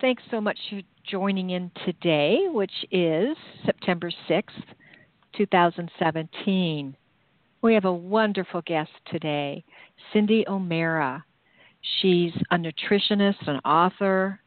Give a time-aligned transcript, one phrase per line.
[0.00, 0.80] Thanks so much for
[1.10, 3.36] joining in today, which is
[3.66, 4.44] September 6th,
[5.36, 6.96] 2017.
[7.62, 9.64] We have a wonderful guest today,
[10.14, 11.24] Cyndi O'Meara.
[12.00, 14.38] She's a nutritionist, an author,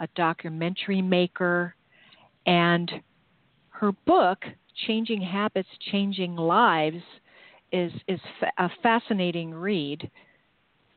[0.00, 1.76] a documentary maker,
[2.46, 2.90] and
[3.68, 4.38] her book,
[4.88, 7.02] Changing Habits, Changing Lives,
[7.70, 8.20] is, is
[8.58, 10.10] a fascinating read.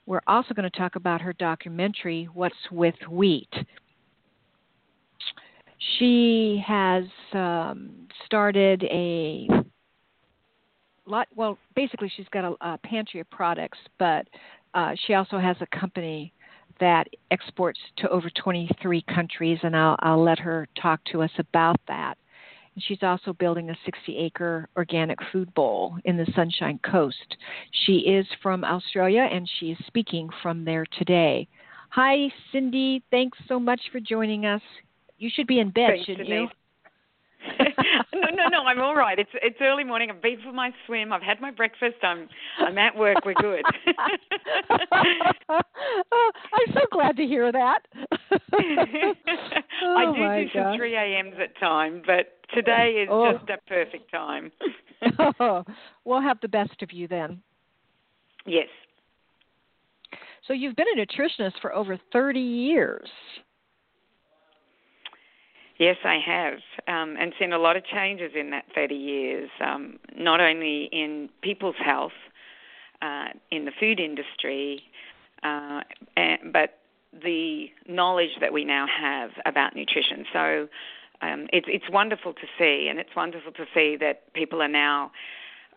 [0.08, 3.53] We're also going to talk about her documentary, What's with Wheat.
[5.97, 9.47] She has um, started a
[11.05, 11.27] lot.
[11.36, 14.27] Well, basically, she's got a, a pantry of products, but
[14.73, 16.33] uh, she also has a company
[16.80, 21.77] that exports to over 23 countries, and I'll, I'll let her talk to us about
[21.88, 22.17] that.
[22.75, 27.38] And she's also building a 60 acre organic food bowl in the Sunshine Coast.
[27.86, 31.47] She is from Australia and she is speaking from there today.
[31.89, 33.02] Hi, Cyndi.
[33.11, 34.61] Thanks so much for joining us.
[35.20, 36.50] You should be in bed, Thanks, shouldn't Denise.
[36.50, 36.56] you?
[38.14, 38.64] no, no, no.
[38.64, 39.17] I'm all right.
[39.20, 40.09] It's it's early morning.
[40.11, 41.14] I've been for my swim.
[41.14, 41.95] I've had my breakfast.
[42.04, 42.27] I'm
[42.60, 43.23] I'm at work.
[43.26, 43.64] We're good.
[45.49, 47.80] oh, I'm so glad to hear that.
[48.54, 49.14] I
[50.08, 50.77] oh do my do some gosh.
[50.77, 53.33] 3 a.m.s at time, but today is Oh.
[53.33, 54.52] just a perfect time.
[55.39, 55.64] Oh,
[56.04, 57.42] we'll have the best of you then.
[58.45, 58.67] yes.
[60.45, 63.08] So you've been a nutritionist for over 30 years.
[65.80, 66.60] Yes, I have,
[66.90, 69.50] um, and seen a lot of changes in that 30 years.
[69.62, 72.12] Um, not only in people's health,
[73.02, 74.84] uh, in the food industry,
[75.42, 75.82] uh,
[76.17, 76.80] and, but
[77.23, 80.26] the knowledge that we now have about nutrition.
[80.34, 80.67] So
[81.22, 85.11] um, it's it's wonderful to see, and it's wonderful to see that people are now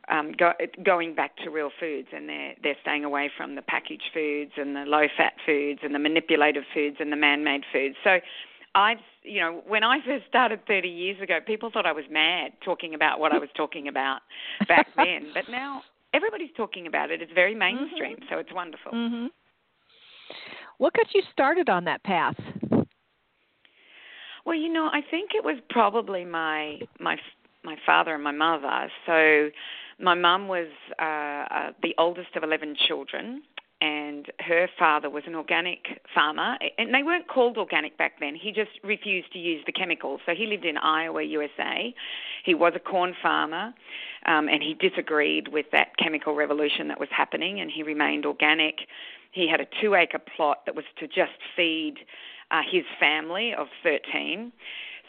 [0.09, 0.53] um, go,
[0.83, 4.75] going back to real foods, and they're they're staying away from the packaged foods and
[4.75, 7.95] the low fat foods and the manipulated foods and the man made foods.
[8.03, 8.19] So
[8.75, 12.53] I've, you know, when I first started 30 years ago, people thought I was mad
[12.65, 14.21] talking about what I was talking about
[14.67, 15.31] back then.
[15.35, 15.83] But now
[16.15, 17.21] everybody's talking about it.
[17.21, 18.93] It's very mainstream, so it's wonderful.
[18.93, 19.27] Mm-hmm.
[20.79, 22.37] What got you started on that path?
[24.45, 27.17] Well, you know, I think it was probably my my
[27.65, 28.91] my father and my mother.
[29.07, 29.51] So,
[30.01, 30.67] my mum was
[30.99, 33.43] uh, uh, the oldest of eleven children,
[33.83, 36.57] and her father was an organic farmer.
[36.79, 38.37] And they weren't called organic back then.
[38.37, 40.21] He just refused to use the chemicals.
[40.25, 41.93] So he lived in Iowa, USA.
[42.45, 43.75] He was a corn farmer,
[44.25, 48.77] um, and he disagreed with that chemical revolution that was happening, and he remained organic.
[49.33, 51.95] He had a two-acre plot that was to just feed
[52.53, 54.53] uh, his family of 13.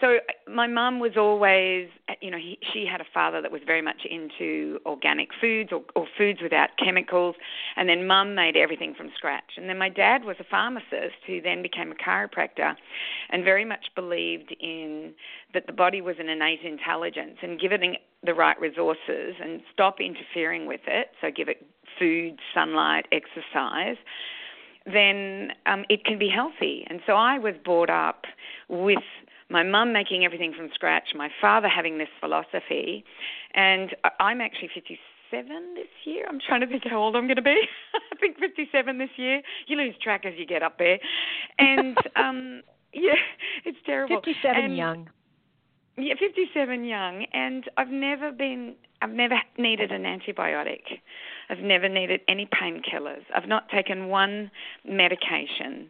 [0.03, 0.17] So
[0.51, 1.87] my mum was always,
[2.19, 5.81] you know, he, she had a father that was very much into organic foods or,
[5.95, 7.35] or foods without chemicals,
[7.77, 9.53] and then mum made everything from scratch.
[9.55, 12.75] And then my dad was a pharmacist who then became a chiropractor,
[13.29, 15.13] and very much believed in
[15.53, 17.81] that the body was an innate intelligence, and give it
[18.25, 21.11] the right resources and stop interfering with it.
[21.21, 21.65] So give it
[21.97, 23.97] food, sunlight, exercise
[24.85, 26.85] then um, it can be healthy.
[26.89, 28.25] And so I was brought up
[28.67, 28.99] with
[29.53, 33.05] my mum making everything from scratch, my father having this philosophy,
[33.53, 36.25] and I'm actually 57 this year.
[36.27, 37.61] I'm trying to think how old I'm going to be.
[38.11, 39.41] I think 57 this year.
[39.67, 40.97] You lose track as you get up there,
[41.59, 42.63] and um,
[42.93, 43.13] yeah,
[43.63, 44.17] it's terrible.
[44.25, 45.09] 57 And- young.
[45.97, 48.73] yeah, 57 young, and I've never been,
[49.03, 50.81] I've never needed an antibiotic.
[51.49, 53.21] I've never needed any painkillers.
[53.35, 54.49] I've not taken one
[54.83, 55.89] medication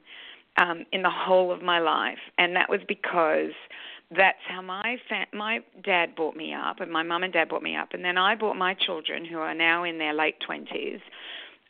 [0.58, 3.52] um, in the whole of my life, and that was because
[4.16, 7.64] that's how my fa- my dad brought me up, and my mum and dad brought
[7.64, 11.02] me up, and then I brought my children, who are now in their late 20s,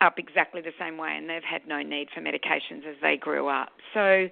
[0.02, 3.48] up exactly the same way, and they've had no need for medications as they grew
[3.48, 3.70] up.
[3.94, 4.28] So,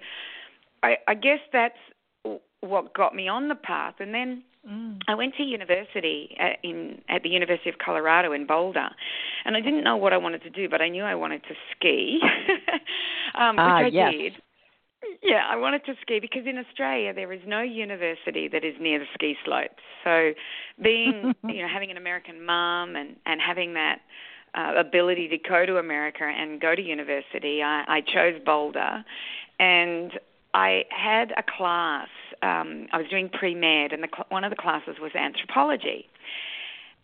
[0.82, 1.78] I, I guess that's
[2.60, 3.94] what got me on the path.
[4.00, 5.00] And then Mm.
[5.08, 8.90] I went to university at, in at the University of Colorado in Boulder,
[9.44, 11.54] and I didn't know what I wanted to do, but I knew I wanted to
[11.72, 12.20] ski,
[13.34, 14.12] um, Ah, which I yes.
[14.12, 14.32] did.
[15.20, 19.00] Yeah, I wanted to ski because in Australia there is no university that is near
[19.00, 19.82] the ski slopes.
[20.04, 20.32] So,
[20.80, 23.98] being you know having an American mum and and having that
[24.54, 29.04] uh, ability to go to America and go to university, I, I chose Boulder,
[29.58, 30.12] and
[30.54, 32.08] I had a class.
[32.42, 36.06] Um, I was doing pre med, and the, one of the classes was anthropology.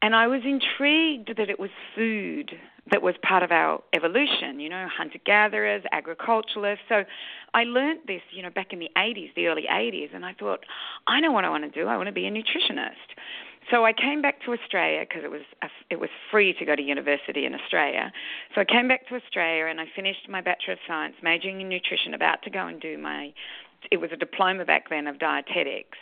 [0.01, 2.53] And I was intrigued that it was food
[2.91, 6.85] that was part of our evolution, you know, hunter gatherers, agriculturalists.
[6.89, 7.05] So
[7.53, 10.65] I learnt this, you know, back in the 80s, the early 80s, and I thought,
[11.07, 11.89] I know what I want to do.
[11.89, 13.17] I want to be a nutritionist.
[13.71, 16.75] So I came back to Australia because it was a, it was free to go
[16.75, 18.13] to university in Australia.
[18.55, 21.69] So I came back to Australia and I finished my Bachelor of Science, majoring in
[21.69, 23.33] nutrition, about to go and do my
[23.91, 25.99] it was a diploma back then of dietetics.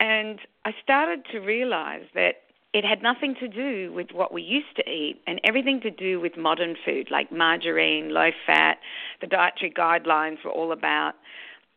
[0.00, 4.74] And I started to realize that it had nothing to do with what we used
[4.76, 8.78] to eat and everything to do with modern food like margarine, low fat.
[9.20, 11.14] The dietary guidelines were all about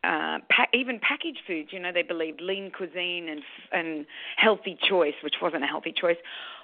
[0.07, 1.69] uh, pa- even packaged foods.
[1.71, 4.05] You know, they believed lean cuisine and and
[4.37, 6.17] healthy choice, which wasn't a healthy choice,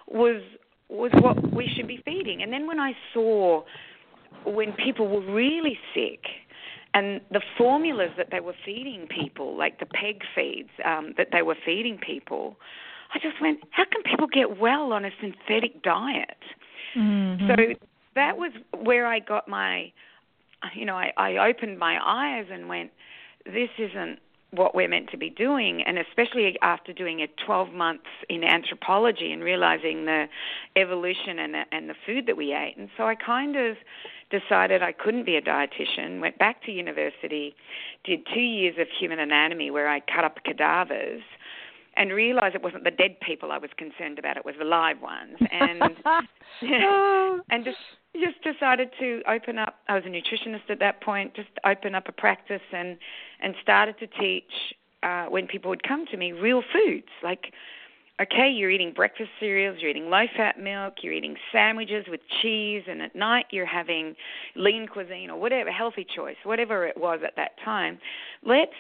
[0.08, 0.42] was
[0.90, 2.42] was what we should be feeding.
[2.44, 3.64] And then when I saw
[4.46, 6.22] when people were really sick
[6.94, 11.42] and the formulas that they were feeding people, like the peg feeds um, that they
[11.42, 12.58] were feeding people,
[13.14, 16.38] I just went, how can people get well on a synthetic diet?
[16.96, 17.48] Mhm.
[17.48, 17.76] So
[18.16, 19.92] that was where I got my,
[20.76, 22.92] you know, I, I opened my eyes and went,
[23.46, 24.20] this isn't
[24.52, 25.82] what we're meant to be doing.
[25.82, 30.28] And especially after doing it 12 months in anthropology and realizing the
[30.76, 32.76] evolution and the, and the food that we ate.
[32.78, 33.78] And so I kind of
[34.30, 37.56] decided I couldn't be a dietitian, went back to university,
[38.04, 41.24] did two years of human anatomy where I cut up cadavers
[41.96, 45.02] and realized it wasn't the dead people I was concerned about, it was the live
[45.02, 45.38] ones.
[45.52, 45.82] And
[47.50, 47.78] and just
[48.16, 52.08] just decided to open up I was a nutritionist at that point, just open up
[52.08, 52.98] a practice and
[53.42, 54.52] and started to teach
[55.04, 57.54] uh when people would come to me real foods like
[58.22, 62.84] okay, you're eating breakfast cereals, you're eating low fat milk, you're eating sandwiches with cheese,
[62.88, 64.16] and at night you're having
[64.56, 67.98] lean cuisine or whatever, healthy choice, whatever it was at that time.
[68.46, 68.74] Let's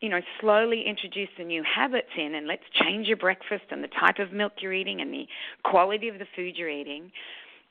[0.00, 3.88] you know, slowly introduce the new habits in and let's change your breakfast and the
[3.88, 5.26] type of milk you're eating and the
[5.62, 7.10] quality of the food you're eating.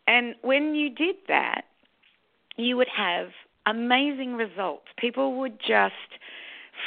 [0.07, 1.65] And when you did that,
[2.57, 3.27] you would have
[3.65, 4.85] amazing results.
[4.97, 5.93] People would just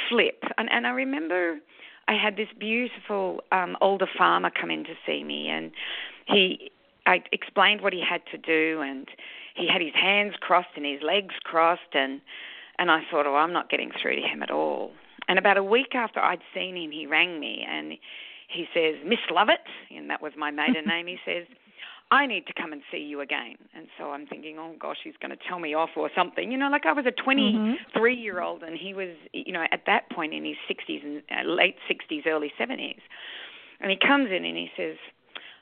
[0.09, 0.43] flip.
[0.57, 1.59] And, and I remember
[2.07, 5.71] I had this beautiful um, older farmer come in to see me, and
[6.25, 6.71] he,
[7.05, 9.07] I explained what he had to do, and
[9.55, 12.21] he had his hands crossed and his legs crossed, and
[12.79, 14.91] and I thought, oh, I'm not getting through to him at all.
[15.29, 17.93] And about a week after I'd seen him, he rang me and
[18.49, 19.61] he says, Miss Lovett,
[19.95, 21.05] and that was my maiden name.
[21.07, 21.45] He says,
[22.11, 23.55] I need to come and see you again.
[23.75, 26.51] And so I'm thinking, oh gosh, he's going to tell me off or something.
[26.51, 29.83] You know, like I was a 23 year old and he was, you know, at
[29.85, 32.97] that point in his 60s and uh, late 60s, early 70s.
[33.79, 34.95] And he comes in and he says,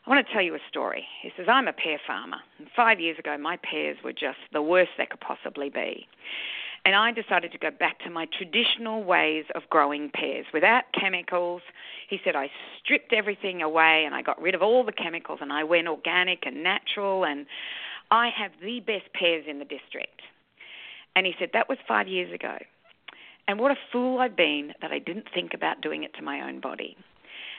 [0.05, 1.05] I want to tell you a story.
[1.21, 2.37] He says, I'm a pear farmer.
[2.57, 6.07] And five years ago, my pears were just the worst they could possibly be.
[6.88, 11.62] And I decided to go back to my traditional ways of growing pears without chemicals.
[12.10, 12.50] He said I
[12.82, 16.46] stripped everything away and I got rid of all the chemicals and I went organic
[16.46, 17.46] and natural and
[18.10, 20.22] I have the best pears in the district.
[21.13, 22.56] And he said that was 5 years ago.
[23.50, 26.39] And what a fool I've been that I didn't think about doing it to my
[26.39, 26.96] own body.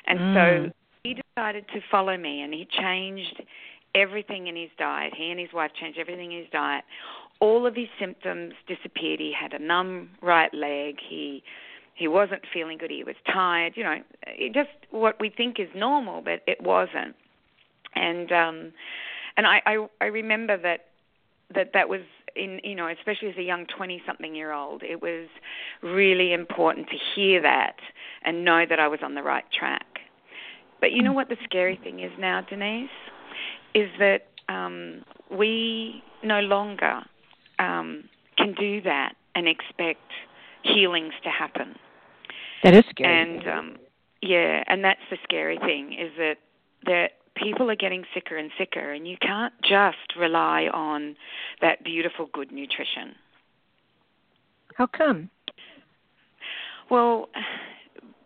[0.07, 0.33] And Mm.
[0.33, 0.73] so
[1.05, 3.43] he decided to follow me and he changed
[3.95, 5.15] everything in his diet.
[5.15, 6.85] He and his wife changed everything in his diet.
[7.41, 9.21] All of his symptoms disappeared.
[9.21, 10.97] He had a numb right leg.
[11.07, 11.43] He
[11.95, 12.91] he wasn't feeling good.
[12.91, 13.73] He was tired.
[13.77, 17.15] You know, it just what we think is normal, but it wasn't.
[17.95, 18.73] And um,
[19.37, 20.87] and I I, I remember that
[21.55, 22.03] that that was
[22.37, 25.29] in you know especially as a young 20 something year old it was
[25.83, 27.77] really important to hear that
[28.23, 29.87] and know that I was on the right track
[30.81, 32.91] but you know what the scary thing is now Denise
[33.75, 37.01] is that um, we no longer
[37.59, 38.05] um,
[38.37, 40.01] can do that and expect
[40.63, 41.75] healings to happen
[42.63, 43.37] That is scary.
[43.39, 43.77] and um,
[44.23, 46.37] yeah, and that's the scary thing is that
[46.87, 51.17] that people are getting sicker and sicker, and you can't just rely on
[51.61, 53.15] that beautiful, good nutrition.
[54.75, 55.31] How come?
[56.91, 57.29] Well,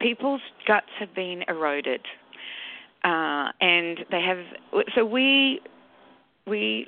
[0.00, 2.00] people's guts have been eroded,
[3.04, 4.38] uh, and they have.
[4.94, 5.60] So we
[6.46, 6.86] we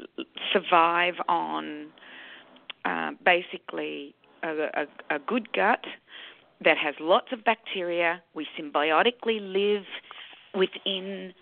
[0.52, 1.86] survive on
[2.84, 5.84] uh, basically a, a, a good gut
[6.64, 8.22] that has lots of bacteria.
[8.34, 9.84] We symbiotically live
[10.54, 11.32] within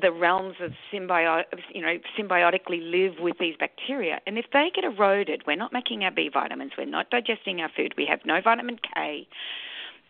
[0.00, 4.20] the realms of symbiotic, you know, symbiotically live with these bacteria.
[4.26, 7.70] And if they get eroded, we're not making our B vitamins, we're not digesting our
[7.74, 9.26] food, we have no vitamin K,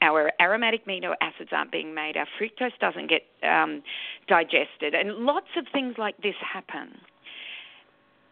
[0.03, 3.83] our aromatic amino acids aren't being made, our fructose doesn't get um,
[4.29, 6.99] digested, and lots of things like this happen.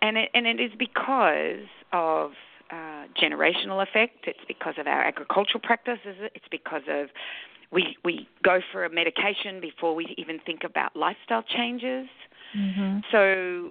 [0.03, 2.33] And it, and it is because of
[2.71, 4.27] uh, generational effect.
[4.27, 6.17] It's because of our agricultural practices.
[6.35, 7.09] It's because of
[7.73, 12.09] we we go for a medication before we even think about lifestyle changes.
[12.57, 12.99] Mm-hmm.
[13.13, 13.71] So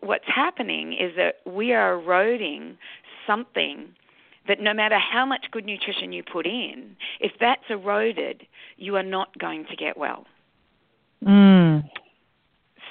[0.00, 2.76] what's happening is that we are eroding
[3.26, 3.88] something
[4.46, 8.46] that no matter how much good nutrition you put in, if that's eroded,
[8.76, 10.26] you are not going to get well.
[11.24, 11.57] Mm.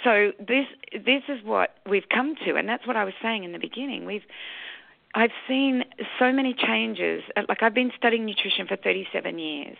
[0.08, 3.52] So this this is what we've come to, and that's what I was saying in
[3.52, 4.06] the beginning.
[4.06, 4.24] We've
[5.14, 5.84] I've seen
[6.18, 7.24] so many changes.
[7.50, 9.76] Like I've been studying nutrition for 37 years,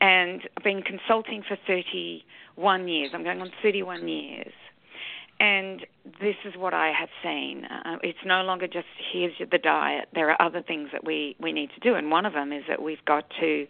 [0.00, 3.10] and I've been consulting for 31 years.
[3.12, 4.52] I'm going on 31 years.
[5.38, 5.84] And
[6.18, 7.66] this is what I have seen.
[7.66, 10.08] Uh, it's no longer just here's the diet.
[10.14, 12.64] There are other things that we, we need to do, and one of them is
[12.68, 13.66] that we've got to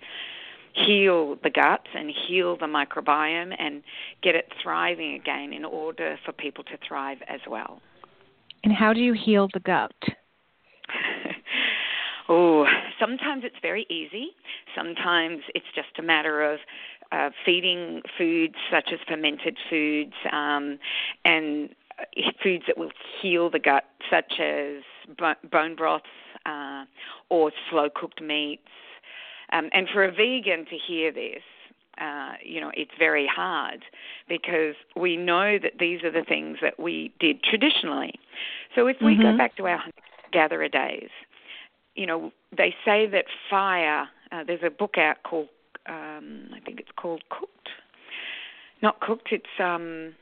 [0.85, 3.83] heal the guts and heal the microbiome and
[4.23, 7.81] get it thriving again in order for people to thrive as well.
[8.65, 9.93] And how do you heal the gut?
[12.29, 12.67] oh,
[13.01, 14.31] sometimes it's very easy.
[14.77, 16.59] Sometimes it's just a matter of
[17.13, 20.79] uh, feeding foods such as fermented foods um,
[21.25, 22.91] and uh, foods that will
[23.23, 24.83] heal the gut, such as
[25.51, 26.05] bone broths
[26.45, 26.85] uh,
[27.31, 28.63] or slow cooked meats.
[29.53, 31.43] Um, and for a vegan to hear this,
[32.01, 33.85] uh, you know, it's very hard
[34.29, 38.19] because we know that these are the things that we did traditionally.
[38.75, 39.23] So if we mm-hmm.
[39.23, 39.83] go back to our
[40.33, 41.09] gatherer days,
[41.95, 44.09] you know, they say that fire.
[44.31, 45.49] Uh, there's a book out called,
[45.87, 47.71] um, I think it's called Cooked.
[48.83, 49.29] Not Cooked.
[49.33, 50.15] It's um.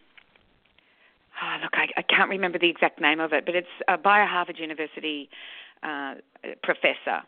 [1.43, 4.23] Oh, look, I, I can't remember the exact name of it, but it's uh, by
[4.23, 5.28] a Harvard University
[5.83, 6.14] uh,
[6.62, 7.23] professor,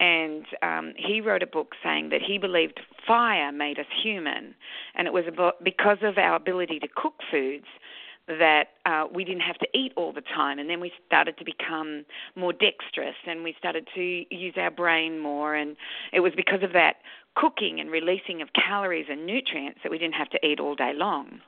[0.00, 4.54] and um, he wrote a book saying that he believed fire made us human,
[4.94, 7.66] and it was about because of our ability to cook foods
[8.28, 11.44] that uh, we didn't have to eat all the time, and then we started to
[11.44, 15.76] become more dexterous, and we started to use our brain more, and
[16.12, 16.96] it was because of that
[17.36, 20.92] cooking and releasing of calories and nutrients that we didn't have to eat all day
[20.94, 21.40] long.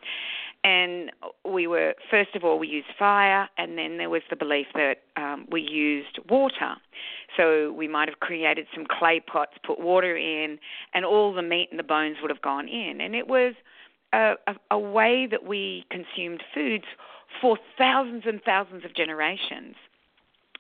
[0.65, 1.12] And
[1.45, 4.97] we were, first of all, we used fire, and then there was the belief that
[5.17, 6.75] um, we used water.
[7.37, 10.59] So we might have created some clay pots, put water in,
[10.95, 13.00] and all the meat and the bones would have gone in.
[13.00, 13.55] And it was
[14.12, 16.85] a, a, a way that we consumed foods
[17.41, 19.77] for thousands and thousands of generations.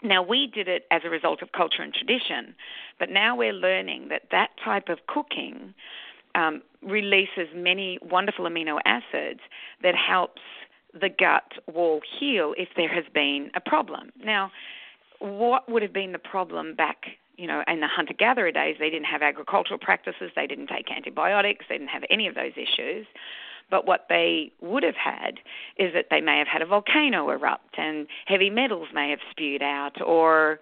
[0.02, 2.54] Now, we did it as a result of culture and tradition,
[3.00, 5.74] but now we're learning that that type of cooking
[6.34, 9.40] um, releases many wonderful amino acids
[9.82, 10.42] that helps
[10.98, 14.10] the gut wall heal if there has been a problem.
[14.22, 14.50] Now,
[15.18, 18.90] what would have been the problem back you know, in the hunter gatherer days, they
[18.90, 23.06] didn't have agricultural practices, they didn't take antibiotics, they didn't have any of those issues.
[23.70, 25.38] But what they would have had
[25.76, 29.62] is that they may have had a volcano erupt and heavy metals may have spewed
[29.62, 30.58] out, or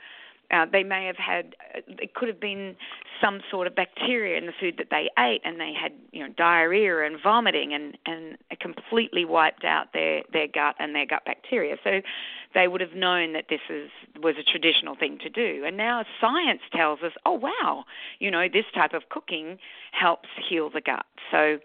[0.50, 2.76] uh, they may have had, uh, it could have been
[3.20, 6.32] some sort of bacteria in the food that they ate, and they had, you know,
[6.36, 11.76] diarrhea and vomiting, and and completely wiped out their their gut and their gut bacteria.
[11.82, 12.00] So
[12.54, 13.90] they would have known that this is
[14.22, 15.64] was a traditional thing to do.
[15.66, 17.84] And now science tells us, oh wow,
[18.18, 19.58] you know, this type of cooking
[19.92, 21.06] helps heal the gut.
[21.30, 21.58] So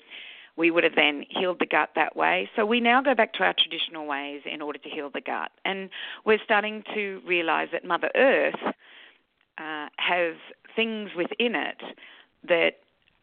[0.58, 2.50] we would have then healed the gut that way.
[2.56, 5.52] So we now go back to our traditional ways in order to heal the gut.
[5.66, 5.90] And
[6.26, 8.60] we're starting to realize that Mother Earth
[9.58, 10.36] uh, has
[10.76, 11.82] things within it
[12.48, 12.80] that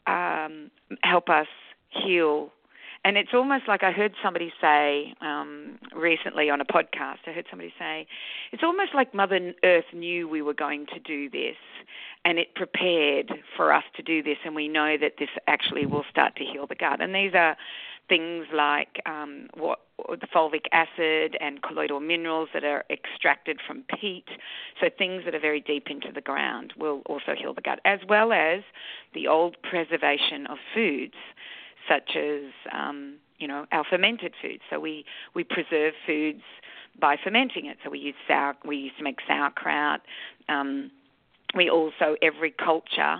[0.06, 0.70] um,
[1.02, 1.46] help us
[1.90, 2.52] heal.
[3.04, 7.46] And it's almost like I heard somebody say um, recently on a podcast, I heard
[7.48, 8.06] somebody say,
[8.52, 11.56] it's almost like Mother Earth knew we were going to do this
[12.24, 16.04] and it prepared for us to do this, and we know that this actually will
[16.10, 17.00] start to heal the gut.
[17.00, 17.56] And these are
[18.08, 24.26] things like um, what the fulvic acid and colloidal minerals that are extracted from peat.
[24.80, 28.00] So things that are very deep into the ground will also heal the gut, as
[28.08, 28.62] well as
[29.14, 31.14] the old preservation of foods,
[31.88, 32.42] such as
[32.72, 34.62] um, you know our fermented foods.
[34.70, 35.04] So we
[35.34, 36.42] we preserve foods
[37.00, 37.78] by fermenting it.
[37.84, 40.00] So we use sour we used to make sauerkraut.
[40.48, 40.90] Um,
[41.54, 43.16] we also, every culture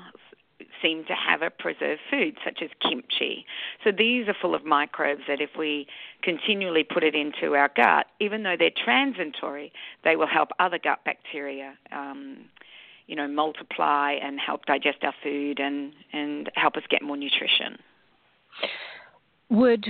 [0.82, 3.46] seem to have a preserved food, such as kimchi.
[3.84, 5.86] So these are full of microbes that if we
[6.22, 9.72] continually put it into our gut, even though they're transitory,
[10.04, 12.44] they will help other gut bacteria, um,
[13.06, 17.78] you know, multiply and help digest our food and and help us get more nutrition.
[19.50, 19.86] Would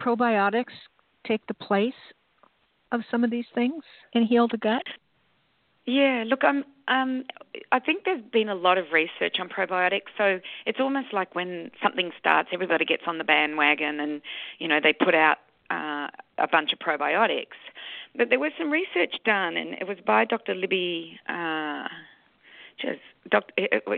[0.00, 0.72] probiotics
[1.26, 1.92] take the place
[2.92, 3.82] of some of these things
[4.14, 4.84] and heal the gut?
[5.86, 6.64] Yeah, look, I'm.
[6.88, 7.24] Um,
[7.70, 11.70] I think there's been a lot of research on probiotics, so it's almost like when
[11.82, 14.20] something starts, everybody gets on the bandwagon, and
[14.58, 15.38] you know they put out
[15.70, 17.58] uh, a bunch of probiotics.
[18.16, 20.54] But there was some research done, and it was by Dr.
[20.54, 21.18] Libby.
[21.28, 21.88] Uh,
[22.80, 23.00] just
[23.30, 23.44] doc,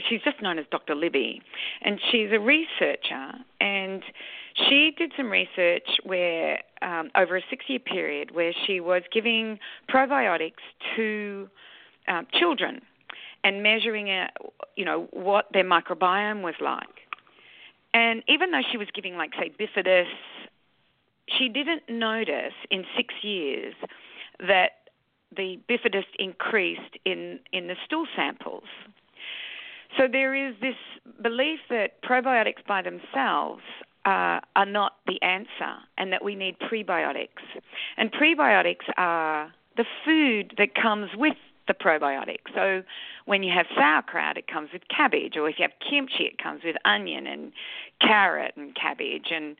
[0.09, 0.95] she's just known as Dr.
[0.95, 1.43] Libby,
[1.83, 4.03] and she's a researcher, and
[4.55, 10.63] she did some research where um, over a six-year period where she was giving probiotics
[10.97, 11.49] to
[12.09, 12.81] um, children
[13.43, 14.31] and measuring, it,
[14.77, 16.89] you know, what their microbiome was like.
[17.93, 20.07] And even though she was giving, like, say, bifidus,
[21.39, 23.75] she didn't notice in six years
[24.41, 24.71] that
[25.37, 28.65] the bifidus increased in, in the stool samples.
[29.97, 30.75] So there is this
[31.23, 33.63] belief that probiotics by themselves
[34.05, 37.43] uh, are not the answer and that we need prebiotics.
[37.97, 41.37] And prebiotics are the food that comes with
[41.67, 42.41] the probiotic.
[42.55, 42.83] So
[43.25, 46.63] when you have sauerkraut, it comes with cabbage, or if you have kimchi, it comes
[46.65, 47.53] with onion and
[48.01, 49.29] carrot and cabbage.
[49.31, 49.57] And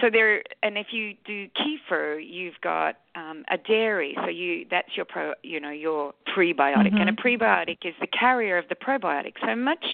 [0.00, 4.16] so there, and if you do kefir, you've got um, a dairy.
[4.22, 6.96] So you that's your pro, you know, your prebiotic, mm-hmm.
[6.96, 9.34] and a prebiotic is the carrier of the probiotic.
[9.44, 9.84] So much.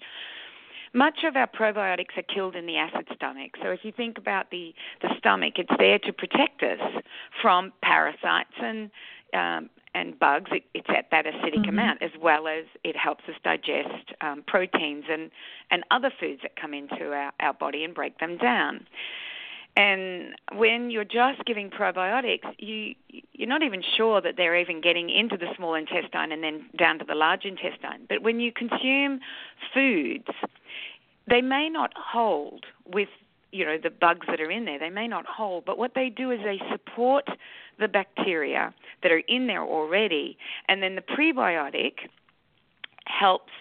[0.94, 3.52] Much of our probiotics are killed in the acid stomach.
[3.62, 7.02] So if you think about the, the stomach, it's there to protect us
[7.40, 8.90] from parasites and
[9.32, 11.68] um, and bugs, it, it's at that acidic mm-hmm.
[11.70, 15.30] amount, as well as it helps us digest um, proteins and,
[15.70, 18.86] and other foods that come into our, our body and break them down.
[19.74, 22.94] And when you're just giving probiotics, you
[23.32, 26.98] you're not even sure that they're even getting into the small intestine and then down
[26.98, 28.06] to the large intestine.
[28.08, 29.20] But when you consume
[29.72, 30.28] foods,
[31.28, 33.08] they may not hold with
[33.50, 34.78] you know the bugs that are in there.
[34.78, 37.26] They may not hold, but what they do is they support
[37.78, 40.36] the bacteria that are in there already,
[40.68, 42.08] and then the prebiotic
[43.06, 43.52] helps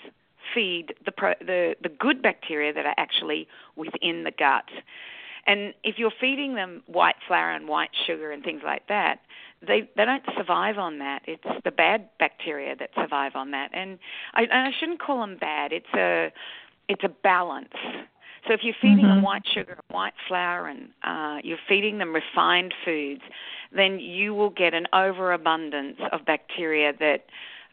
[0.53, 4.69] feed the pro, the the good bacteria that are actually within the gut.
[5.47, 9.19] And if you're feeding them white flour and white sugar and things like that,
[9.65, 11.21] they they don't survive on that.
[11.25, 13.69] It's the bad bacteria that survive on that.
[13.73, 13.99] And
[14.33, 15.71] I, and I shouldn't call them bad.
[15.71, 16.31] It's a
[16.87, 17.73] it's a balance.
[18.47, 19.15] So if you're feeding mm-hmm.
[19.15, 23.21] them white sugar and white flour and uh, you're feeding them refined foods,
[23.71, 27.25] then you will get an overabundance of bacteria that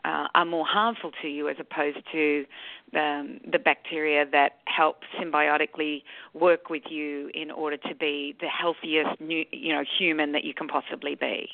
[0.04, 2.44] uh, are more harmful to you as opposed to
[2.92, 6.02] the, the bacteria that help symbiotically
[6.34, 10.54] work with you in order to be the healthiest new, you know human that you
[10.54, 11.48] can possibly be.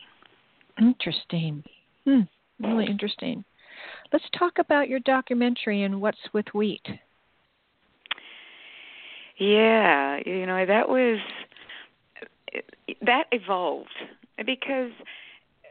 [0.79, 1.65] Interesting.
[2.05, 2.21] Hmm.
[2.61, 3.45] Really interesting.
[4.13, 6.87] Let's talk about your documentary and what's with wheat.
[9.39, 11.19] Yeah, you know that was
[13.05, 13.91] that evolved
[14.45, 14.93] because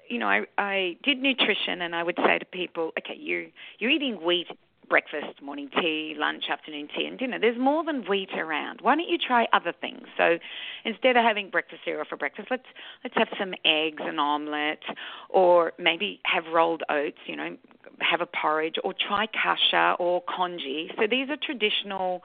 [0.10, 3.49] you know, I I did nutrition, and I would say to people, okay, you
[3.80, 4.47] you're eating wheat
[4.89, 7.39] breakfast, morning tea, lunch, afternoon tea, and dinner.
[7.39, 8.82] There's more than wheat around.
[8.82, 10.08] Why don't you try other things?
[10.17, 10.38] So
[10.86, 12.65] instead of having breakfast cereal for breakfast, let's
[13.04, 14.84] let's have some eggs, an omelette,
[15.30, 17.17] or maybe have rolled oats.
[17.26, 17.58] You know,
[18.00, 20.91] have a porridge, or try kasha or congee.
[20.98, 22.24] So these are traditional,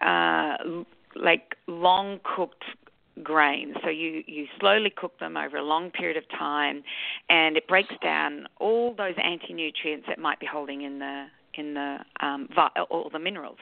[0.00, 0.56] uh,
[1.14, 2.64] like long cooked
[3.22, 3.76] grains.
[3.82, 6.82] So you, you slowly cook them over a long period of time,
[7.28, 11.26] and it breaks down all those anti nutrients that might be holding in the
[11.58, 12.48] in the um,
[12.90, 13.58] all the minerals.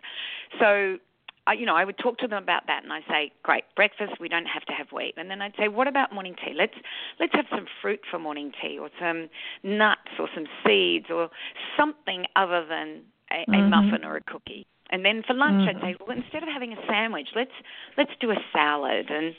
[0.59, 0.98] So.
[1.46, 4.20] I, you know, I would talk to them about that, and I say, "Great, breakfast.
[4.20, 6.53] We don't have to have wheat." And then I'd say, "What about morning tea?
[6.55, 6.74] Let's
[7.18, 9.31] let's have some fruit for morning tea, or some
[9.62, 11.31] nuts, or some seeds, or
[11.79, 13.00] something other than
[13.33, 13.55] a, mm-hmm.
[13.55, 15.68] a muffin or a cookie." And then for lunch, mm.
[15.68, 17.55] I'd say, well, instead of having a sandwich, let's
[17.96, 19.07] let's do a salad.
[19.09, 19.35] And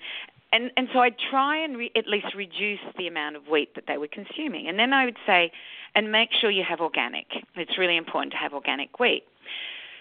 [0.51, 3.85] and and so I'd try and re- at least reduce the amount of wheat that
[3.87, 4.67] they were consuming.
[4.67, 5.51] And then I would say,
[5.95, 7.27] and make sure you have organic.
[7.55, 9.23] It's really important to have organic wheat.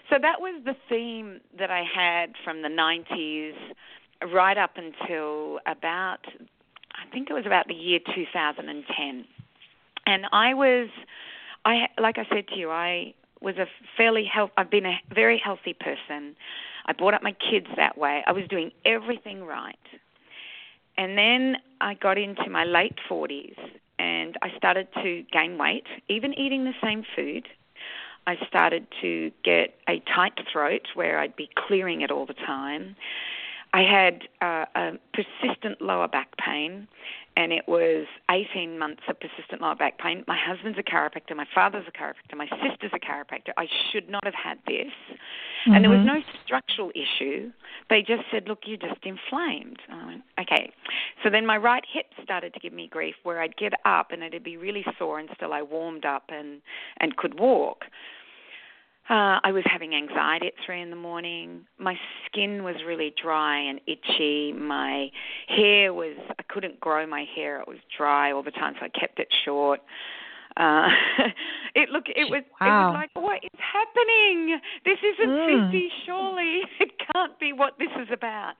[0.09, 3.53] So that was the theme that I had from the 90s
[4.33, 9.25] right up until about, I think it was about the year 2010.
[10.05, 10.89] And I was,
[11.63, 14.51] I like I said to you, I was a fairly health.
[14.57, 16.35] I've been a very healthy person.
[16.85, 18.23] I brought up my kids that way.
[18.25, 19.75] I was doing everything right.
[21.01, 23.57] And then I got into my late 40s
[23.97, 27.47] and I started to gain weight, even eating the same food.
[28.27, 32.95] I started to get a tight throat where I'd be clearing it all the time.
[33.73, 36.87] I had uh, a persistent lower back pain,
[37.37, 40.25] and it was 18 months of persistent lower back pain.
[40.27, 43.53] My husband's a chiropractor, my father's a chiropractor, my sister's a chiropractor.
[43.57, 44.91] I should not have had this.
[45.65, 45.73] Mm-hmm.
[45.73, 46.17] And there was mm-hmm.
[46.17, 47.51] no structural issue.
[47.89, 49.79] They just said, look, you're just inflamed.
[49.89, 50.73] I went, okay.
[51.23, 54.21] So then my right hip started to give me grief where I'd get up and
[54.21, 56.61] it'd be really sore until I warmed up and,
[56.99, 57.85] and could walk.
[59.11, 61.65] Uh, I was having anxiety at three in the morning.
[61.77, 61.95] My
[62.25, 64.53] skin was really dry and itchy.
[64.53, 65.07] My
[65.49, 67.59] hair was, I couldn't grow my hair.
[67.59, 69.81] It was dry all the time, so I kept it short.
[70.55, 70.87] Uh,
[71.75, 72.91] it look, it was, wow.
[72.91, 74.61] it was like, what is happening?
[74.85, 75.65] This isn't mm.
[75.65, 76.61] 50, surely.
[76.79, 78.53] It can't be what this is about.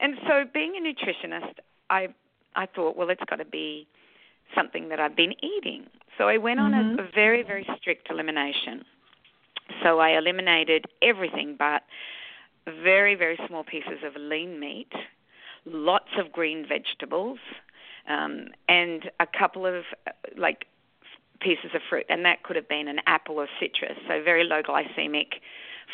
[0.00, 2.08] And so, being a nutritionist, I,
[2.56, 3.86] I thought, well, it's got to be
[4.52, 5.86] something that I've been eating.
[6.18, 6.74] So I went mm-hmm.
[6.74, 8.84] on a, a very, very strict elimination
[9.82, 11.82] so I eliminated everything but
[12.66, 14.92] very, very small pieces of lean meat,
[15.64, 17.38] lots of green vegetables,
[18.08, 20.66] um, and a couple of uh, like
[21.40, 23.98] pieces of fruit, and that could have been an apple or citrus.
[24.08, 25.34] So very low glycemic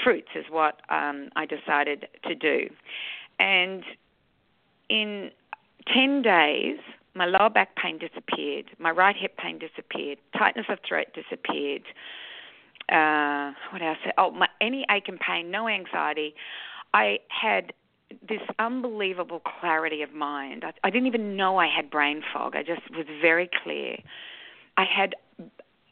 [0.02, 2.68] fruits is what um, I decided to do.
[3.38, 3.82] And
[4.88, 5.30] in
[5.92, 6.78] 10 days,
[7.14, 11.82] my lower back pain disappeared, my right hip pain disappeared, tightness of throat disappeared,
[12.92, 13.98] uh, what else?
[14.18, 16.34] Oh, my, any ache and pain, no anxiety.
[16.94, 17.72] I had
[18.28, 20.64] this unbelievable clarity of mind.
[20.64, 22.54] I, I didn't even know I had brain fog.
[22.54, 23.96] I just was very clear.
[24.76, 25.14] I had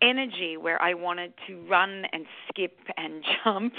[0.02, 3.72] energy where I wanted to run and skip and jump,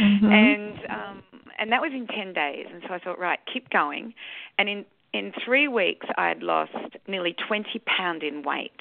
[0.00, 0.26] mm-hmm.
[0.26, 1.22] and um,
[1.58, 2.66] and that was in ten days.
[2.72, 4.14] And so I thought, right, keep going.
[4.58, 6.72] And in in three weeks, I had lost
[7.06, 8.80] nearly twenty pound in weight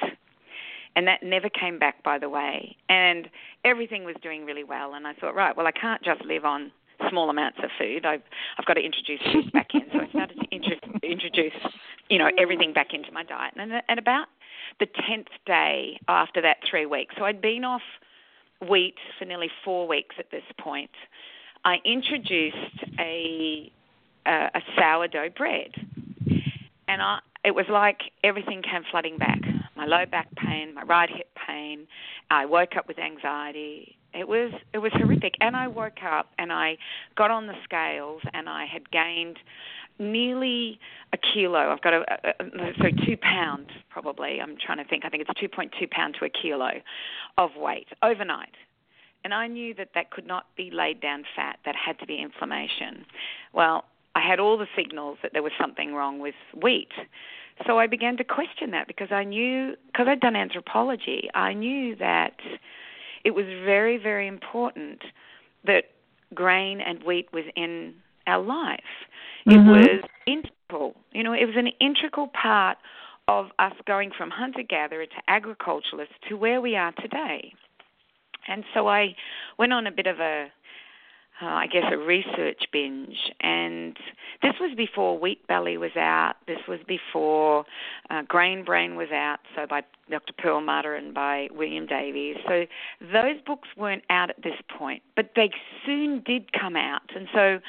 [0.95, 2.75] and that never came back by the way.
[2.89, 3.29] And
[3.63, 4.93] everything was doing really well.
[4.93, 6.71] And i thought right well i can't just live on
[7.09, 8.05] small amounts of food.
[8.05, 8.21] I've
[8.57, 9.81] i've got to introduce food back in.
[9.91, 11.53] So i started to introduce
[12.09, 13.53] you know everything back into my diet.
[13.57, 14.27] And at about
[14.79, 17.81] the 10th day after that 3 weeks so i'd been off
[18.69, 20.91] wheat for nearly 4 weeks at this point
[21.65, 23.71] i introduced a
[24.25, 25.71] a, a sourdough bread.
[26.87, 29.39] And I it was like everything came flooding back.
[29.81, 31.87] My low back pain, my right hip pain.
[32.29, 33.97] I woke up with anxiety.
[34.13, 35.33] It was it was horrific.
[35.41, 36.77] And I woke up and I
[37.17, 39.39] got on the scales and I had gained
[39.97, 40.79] nearly
[41.13, 41.71] a kilo.
[41.71, 44.39] I've got a, a, a so two pounds probably.
[44.39, 45.03] I'm trying to think.
[45.03, 46.73] I think it's 2.2 pound to a kilo
[47.39, 48.53] of weight overnight.
[49.23, 51.57] And I knew that that could not be laid down fat.
[51.65, 53.03] That had to be inflammation.
[53.51, 56.91] Well, I had all the signals that there was something wrong with wheat.
[57.65, 61.95] So I began to question that because I knew, because I'd done anthropology, I knew
[61.97, 62.37] that
[63.23, 65.01] it was very, very important
[65.65, 65.85] that
[66.33, 67.93] grain and wheat was in
[68.27, 68.79] our life.
[69.47, 69.69] Mm-hmm.
[69.69, 70.95] It was integral.
[71.11, 72.77] You know, it was an integral part
[73.27, 77.53] of us going from hunter gatherer to agriculturalist to where we are today.
[78.47, 79.15] And so I
[79.57, 80.47] went on a bit of a
[81.41, 83.31] uh, I guess, a research binge.
[83.39, 83.97] And
[84.41, 86.35] this was before Wheat Belly was out.
[86.47, 87.65] This was before
[88.09, 90.33] uh, Grain Brain was out, so by Dr.
[90.37, 92.41] Perlmutter and by William Davis.
[92.47, 92.65] So
[93.01, 95.51] those books weren't out at this point, but they
[95.85, 97.09] soon did come out.
[97.15, 97.59] And so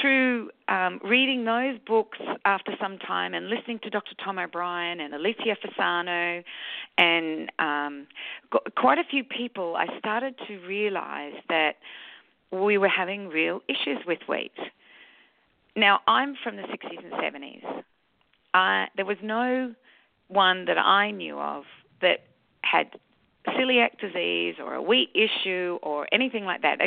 [0.00, 4.14] through um, reading those books after some time and listening to Dr.
[4.22, 6.42] Tom O'Bryan and Alessio Fasano
[6.98, 8.06] and um,
[8.76, 11.76] quite a few people, I started to realize that
[12.50, 14.52] we were having real issues with wheat.
[15.76, 17.82] Now, I'm from the 60s and 70s.
[18.54, 19.74] Uh, there was no
[20.28, 21.64] one that I knew of
[22.00, 22.20] that
[22.62, 22.86] had
[23.48, 26.78] celiac disease or a wheat issue or anything like that,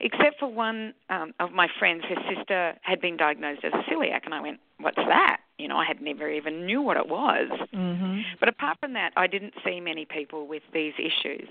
[0.00, 2.04] except for one um, of my friends.
[2.08, 5.76] Her sister had been diagnosed as a celiac, and I went, "What's that?" You know,
[5.76, 7.48] I had never even knew what it was.
[7.74, 8.20] Mm-hmm.
[8.40, 11.48] But apart from that, I didn't see many people with these issues.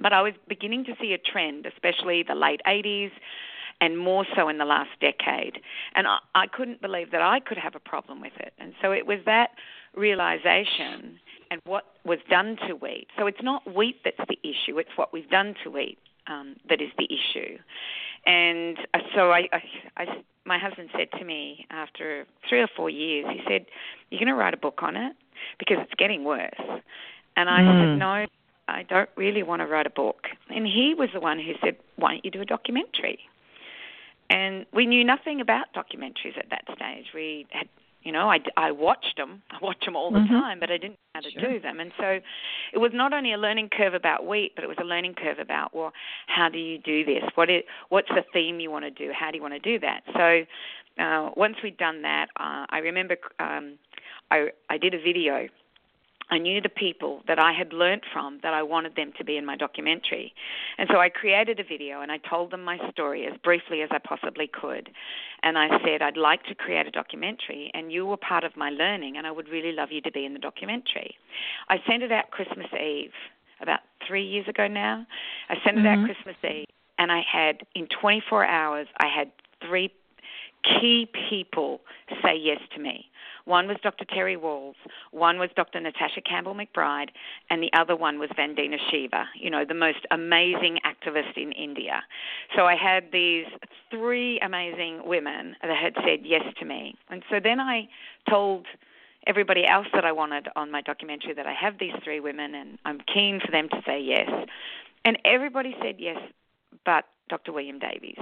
[0.00, 3.10] But I was beginning to see a trend, especially the late 80s
[3.80, 5.60] and more so in the last decade.
[5.94, 8.52] And I, I couldn't believe that I could have a problem with it.
[8.58, 9.50] And so it was that
[9.94, 11.18] realization
[11.50, 13.08] and what was done to wheat.
[13.16, 16.80] So it's not wheat that's the issue, it's what we've done to wheat um, that
[16.80, 17.58] is the issue.
[18.26, 19.62] And uh, so I, I,
[19.96, 20.06] I,
[20.44, 23.66] my husband said to me after three or four years, he said,
[24.10, 25.14] You're going to write a book on it
[25.58, 26.60] because it's getting worse.
[27.36, 27.80] And I mm.
[27.80, 28.26] said, No,
[28.68, 30.26] I don't really want to write a book.
[30.50, 33.18] And he was the one who said, Why don't you do a documentary?
[34.30, 37.06] And we knew nothing about documentaries at that stage.
[37.14, 37.68] We had
[38.02, 39.42] You know, I, I watched them.
[39.50, 40.34] I watched them all the mm-hmm.
[40.34, 41.50] time, but I didn't know how to sure.
[41.50, 41.80] do them.
[41.80, 42.20] And so
[42.74, 45.38] it was not only a learning curve about wheat, but it was a learning curve
[45.38, 45.92] about, well,
[46.26, 47.24] how do you do this?
[47.34, 49.12] What is, what's the theme you want to do?
[49.18, 50.02] How do you want to do that?
[50.12, 53.78] So uh, once we'd done that, uh, I remember um,
[54.30, 55.48] I, I did a video
[56.30, 59.36] I knew the people that I had learnt from that I wanted them to be
[59.36, 60.34] in my documentary.
[60.76, 63.88] And so I created a video and I told them my story as briefly as
[63.90, 64.90] I possibly could.
[65.42, 68.70] And I said, I'd like to create a documentary and you were part of my
[68.70, 71.16] learning and I would really love you to be in the documentary.
[71.68, 73.12] I sent it out Christmas Eve,
[73.60, 75.06] about three years ago now.
[75.48, 76.02] I sent it mm-hmm.
[76.02, 76.66] out Christmas Eve
[76.98, 79.30] and I had, in 24 hours, I had
[79.66, 79.92] three
[80.64, 81.80] key people
[82.22, 83.07] say yes to me.
[83.48, 84.04] One was Dr.
[84.04, 84.74] Terry Wahls,
[85.10, 85.80] one was Dr.
[85.80, 87.08] Natasha Campbell McBride,
[87.48, 92.02] and the other one was Vandana Shiva, you know, the most amazing activist in India.
[92.54, 93.46] So I had these
[93.90, 96.94] three amazing women that had said yes to me.
[97.08, 97.88] And so then I
[98.28, 98.66] told
[99.26, 102.78] everybody else that I wanted on my documentary that I have these three women and
[102.84, 104.28] I'm keen for them to say yes.
[105.06, 106.18] And everybody said yes,
[106.84, 107.52] but Dr.
[107.54, 108.18] William Davis.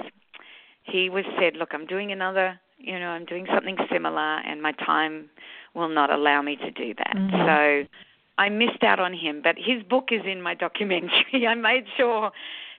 [0.85, 4.73] He was said, "Look, I'm doing another you know, I'm doing something similar and my
[4.73, 5.29] time
[5.75, 7.17] will not allow me to do that.
[7.17, 7.37] Mm-hmm.
[7.85, 7.89] So
[8.39, 11.47] I missed out on him, but his book is in my documentary.
[11.49, 12.31] I made sure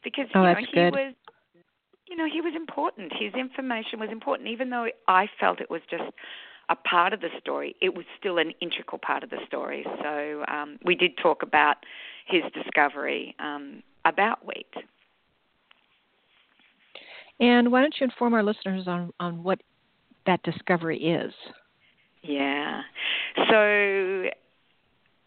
[0.04, 0.93] because oh, you know, he good.
[0.93, 1.13] was
[2.08, 3.12] you know, he was important.
[3.20, 6.10] His information was important even though I felt it was just
[6.70, 9.86] a part of the story, it was still an integral part of the story.
[10.02, 11.78] So um, we did talk about
[12.26, 14.74] his discovery um, about wheat.
[17.39, 19.62] And why don't you inform our listeners on, on what
[20.28, 21.34] that discovery is.
[22.22, 22.82] Yeah.
[23.50, 24.30] So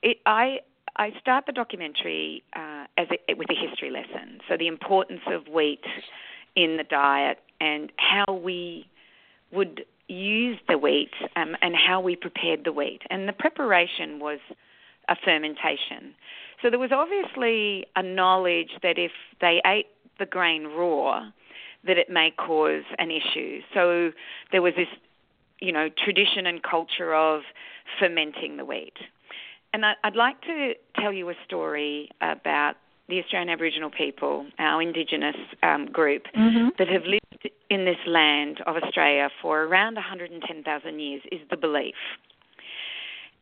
[0.02, 0.60] it, I
[0.96, 4.40] I start the documentary uh, as a, with a history lesson.
[4.48, 5.84] So the importance of wheat
[6.56, 8.86] in the diet and how we
[9.52, 13.02] would use the wheat um, and how we prepared the wheat.
[13.10, 14.40] And the preparation was
[15.08, 16.14] a fermentation.
[16.60, 19.86] So there was obviously a knowledge that if they ate
[20.18, 21.30] the grain raw,
[21.86, 23.60] that it may cause an issue.
[23.74, 24.10] So
[24.52, 24.88] there was this,
[25.60, 27.42] you know, tradition and culture of
[27.98, 28.96] fermenting the wheat.
[29.72, 32.74] And I'd like to tell you a story about
[33.08, 36.68] the Australian Aboriginal people, our Indigenous um, group, mm-hmm.
[36.78, 41.94] that have lived in this land of Australia for around 110,000 years, is the belief.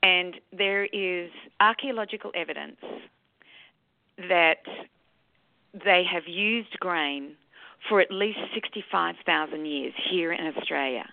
[0.02, 2.76] And there is archaeological evidence
[4.16, 4.62] that
[5.72, 7.36] they have used grain
[7.88, 11.06] for at least 65,000 years here in Australia.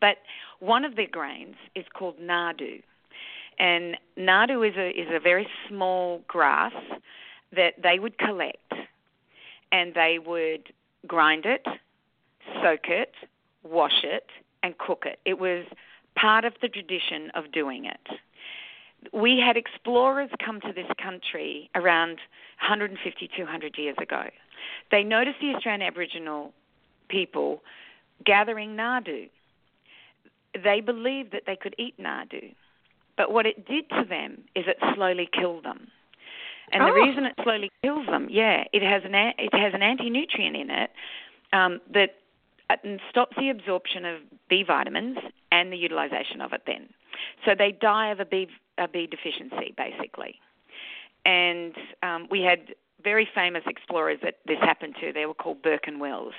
[0.00, 0.18] But
[0.60, 2.82] one of their grains is called nardoo.
[3.58, 6.74] And nardoo is a, is a very small grass
[7.54, 8.72] that they would collect
[9.72, 10.72] and they would
[11.06, 11.64] grind it,
[12.62, 13.14] soak it,
[13.62, 14.26] wash it,
[14.62, 15.18] and cook it.
[15.24, 15.64] It was
[16.16, 18.18] part of the tradition of doing it.
[19.12, 22.18] We had explorers come to this country around
[22.60, 24.24] 150, 200 years ago
[24.90, 26.52] they noticed the Australian Aboriginal
[27.08, 27.62] people
[28.24, 29.28] gathering nardoo.
[30.62, 32.54] They believed that they could eat nardoo,
[33.16, 35.88] but what it did to them is it slowly killed them.
[36.72, 36.86] And oh.
[36.86, 40.56] the reason it slowly kills them, yeah, it has an it has an anti nutrient
[40.56, 40.90] in it
[41.52, 42.16] um, that
[42.70, 42.76] uh,
[43.10, 45.18] stops the absorption of B vitamins
[45.52, 46.62] and the utilization of it.
[46.66, 46.88] Then,
[47.44, 48.48] so they die of a B
[48.78, 50.40] a B deficiency basically.
[51.24, 55.12] And um, we had very famous explorers that this happened to.
[55.12, 56.34] They were called Burke and Wills.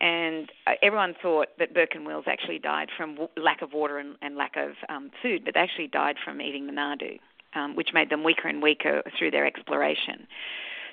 [0.00, 3.98] And uh, everyone thought that Burke and Wills actually died from w- lack of water
[3.98, 7.18] and, and lack of um, food, but they actually died from eating the nardoo,
[7.54, 10.26] um, which made them weaker and weaker through their exploration.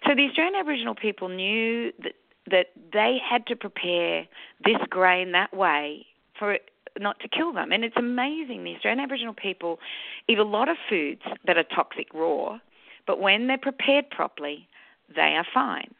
[0.06, 2.13] So the Australian Aboriginal people knew that,
[2.52, 4.28] that they had to prepare
[4.65, 6.06] this grain that way
[6.38, 7.72] for it not to kill them.
[7.72, 8.63] And it's amazing.
[8.63, 9.80] The Australian Aboriginal people
[10.28, 12.60] eat a lot of foods that are toxic raw,
[13.06, 14.67] but when they're prepared properly,
[15.15, 15.93] they are fine.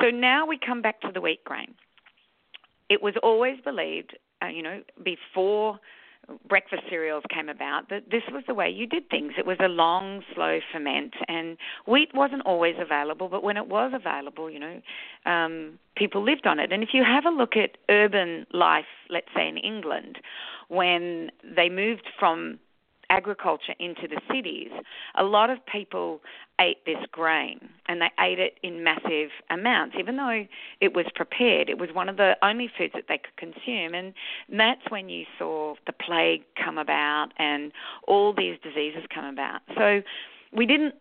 [0.00, 1.74] So now we come back to the wheat grain.
[2.88, 5.80] It was always believed, uh, you know, before
[6.48, 9.32] breakfast cereals came about that this was the way you did things.
[9.36, 13.92] It was a long, slow ferment, and wheat wasn't always available, but when it was
[13.94, 14.80] available, you know,
[15.26, 16.72] um, people lived on it.
[16.72, 20.18] And if you have a look at urban life, let's say in England,
[20.68, 22.58] when they moved from
[23.08, 24.70] agriculture into the cities,
[25.16, 26.20] a lot of people
[26.60, 29.96] ate this grain and they ate it in massive amounts.
[29.98, 30.44] Even though
[30.80, 33.94] it was prepared, it was one of the only foods that they could consume.
[33.94, 34.12] And
[34.50, 37.72] that's when you saw the plague come about and
[38.06, 39.60] all these diseases come about.
[39.76, 40.02] So
[40.52, 40.94] we didn't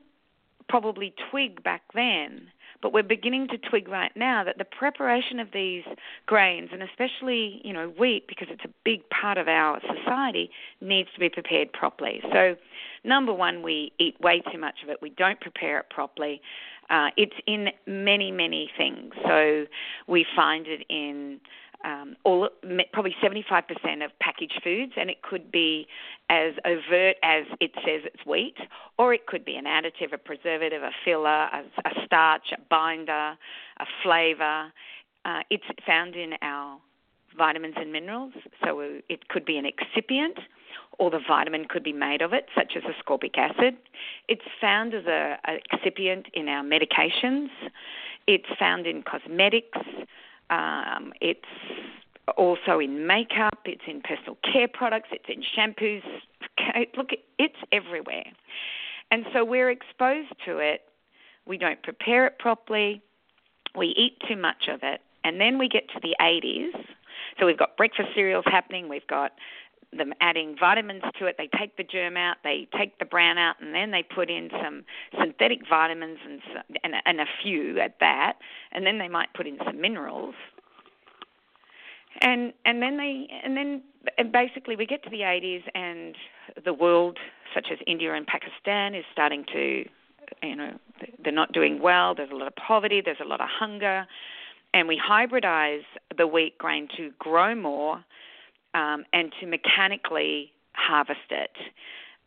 [0.69, 2.47] probably twig back then,
[2.81, 5.83] but we're beginning to twig right now that the preparation of these
[6.25, 10.49] grains, and especially you know wheat, because it's a big part of our society,
[10.81, 12.21] needs to be prepared properly.
[12.31, 12.55] So,
[13.03, 14.97] number one, we eat way too much of it.
[15.01, 16.41] We don't prepare it properly.
[16.89, 19.13] Uh, it's in many, many things.
[19.23, 19.65] So
[20.07, 21.39] we find it in
[21.85, 22.49] um, all
[22.91, 25.87] probably 75% of packaged foods, and it could be
[26.29, 28.57] as overt as it says it's wheat,
[28.97, 33.37] or it could be an additive, a preservative, a filler, a, a starch, a binder,
[33.79, 34.71] a flavor.
[35.25, 36.79] Uh, it's found in our
[37.37, 40.39] vitamins and minerals, so it could be an excipient,
[40.97, 43.77] or the vitamin could be made of it, such as ascorbic acid.
[44.27, 47.49] It's found as a, a excipient in our medications.
[48.27, 49.79] It's found in cosmetics.
[50.49, 51.39] Um, it's
[52.37, 56.03] also in makeup, it's in personal care products, it's in shampoos.
[56.97, 58.25] Look, it's everywhere.
[59.11, 60.81] And so we're exposed to it.
[61.47, 63.01] We don't prepare it properly.
[63.75, 65.01] We eat too much of it.
[65.23, 66.71] And then we get to the 80s.
[67.39, 68.89] So we've got breakfast cereals happening.
[68.89, 69.31] We've got
[69.95, 71.35] them adding vitamins to it.
[71.37, 74.49] They take the germ out, they take the brown out, and then they put in
[74.63, 74.83] some
[75.19, 76.41] synthetic vitamins and
[76.83, 78.33] and, and a few at that,
[78.71, 80.35] and then they might put in some minerals.
[82.21, 83.81] And and then they and then
[84.17, 86.15] and basically we get to the 80s and
[86.63, 87.17] the world,
[87.53, 89.85] such as India and Pakistan, is starting to,
[90.43, 90.71] you know,
[91.23, 92.15] they're not doing well.
[92.15, 93.01] There's a lot of poverty.
[93.03, 94.05] There's a lot of hunger,
[94.73, 95.83] and we hybridize
[96.15, 98.03] the wheat grain to grow more
[98.73, 101.57] um, and to mechanically harvest it,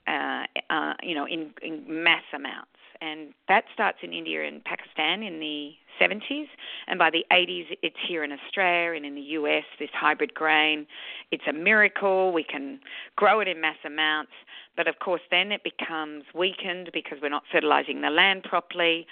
[0.07, 2.68] uh, uh, you know, in, in mass amounts.
[3.00, 6.46] And that starts in India and Pakistan in the 70s,
[6.87, 9.64] and by the 80s, it's here in Australia and in the US.
[9.78, 10.87] This hybrid grain,
[11.33, 12.33] it's a miracle.
[12.33, 12.78] We can
[13.16, 14.33] grow it in mass amounts,
[14.76, 19.07] but of course, then it becomes weakened because we're not fertilizing the land properly.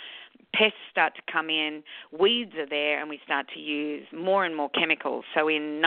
[0.55, 1.83] Pests start to come in,
[2.17, 5.25] weeds are there, and we start to use more and more chemicals.
[5.35, 5.81] So in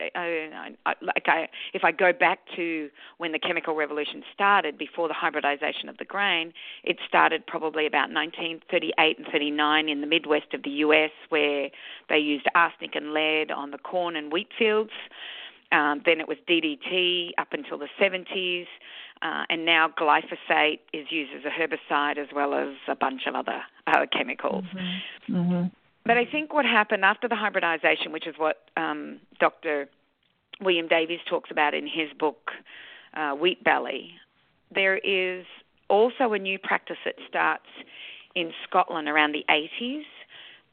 [0.00, 5.08] I, I, like I, if I go back to when the chemical revolution started, before
[5.08, 6.52] the hybridization of the grain,
[6.82, 11.70] it started probably about 1938 and 39 in the Midwest of the U.S., where
[12.08, 14.90] they used arsenic and lead on the corn and wheat fields.
[15.72, 18.66] Um, then it was DDT up until the 70s,
[19.22, 23.34] uh, and now glyphosate is used as a herbicide as well as a bunch of
[23.34, 24.64] other uh, chemicals.
[24.74, 25.36] Mm-hmm.
[25.36, 25.83] Mm-hmm.
[26.06, 29.88] But I think what happened after the hybridization, which is what um, Dr.
[30.60, 32.50] William Davis talks about in his book,
[33.14, 34.12] uh, Wheat Belly,
[34.74, 35.46] there is
[35.88, 37.66] also a new practice that starts
[38.34, 40.02] in Scotland around the 80s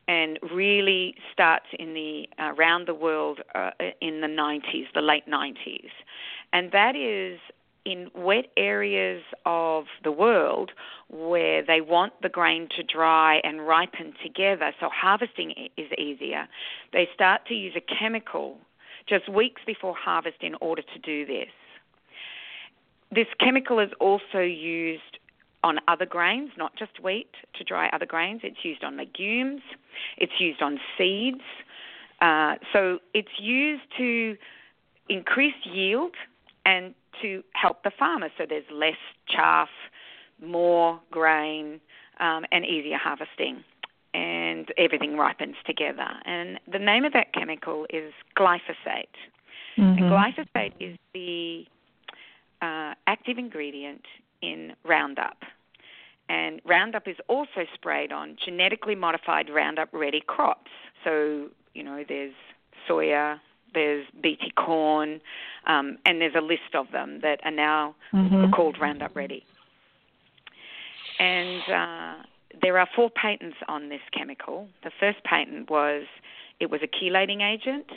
[0.07, 3.69] and really starts in the uh, around the world uh,
[4.01, 5.89] in the 90s, the late 90s.
[6.51, 7.39] And that is
[7.85, 10.71] in wet areas of the world
[11.09, 16.47] where they want the grain to dry and ripen together, so harvesting is easier,
[16.93, 18.57] they start to use a chemical
[19.07, 21.49] just weeks before harvest in order to do this.
[23.11, 25.17] This chemical is also used
[25.63, 28.41] on other grains, not just wheat, to dry other grains.
[28.43, 29.61] It's used on legumes,
[30.17, 31.41] it's used on seeds.
[32.21, 34.37] Uh, so it's used to
[35.09, 36.13] increase yield
[36.65, 38.29] and to help the farmer.
[38.37, 39.69] So there's less chaff,
[40.41, 41.79] more grain,
[42.19, 43.63] um, and easier harvesting.
[44.13, 46.07] And everything ripens together.
[46.25, 49.15] And the name of that chemical is glyphosate.
[49.77, 49.81] Mm-hmm.
[49.81, 51.65] And glyphosate is the
[52.61, 54.05] uh, active ingredient
[54.41, 55.37] in Roundup.
[56.27, 60.71] And Roundup is also sprayed on genetically modified Roundup ready crops.
[61.03, 62.33] So, you know, there's
[62.89, 63.39] soya,
[63.73, 65.21] there's BT corn,
[65.67, 68.51] um, and there's a list of them that are now mm-hmm.
[68.51, 69.43] called Roundup Ready.
[71.19, 72.23] And uh,
[72.61, 74.67] there are four patents on this chemical.
[74.83, 76.03] The first patent was
[76.59, 77.87] it was a chelating agent.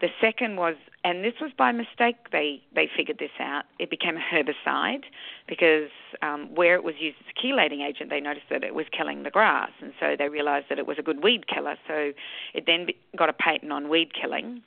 [0.00, 4.16] The second was, and this was by mistake, they, they figured this out, it became
[4.16, 5.04] a herbicide
[5.46, 5.90] because
[6.22, 9.22] um, where it was used as a chelating agent, they noticed that it was killing
[9.22, 9.70] the grass.
[9.80, 11.76] And so they realized that it was a good weed killer.
[11.86, 12.12] So
[12.52, 14.62] it then got a patent on weed killing.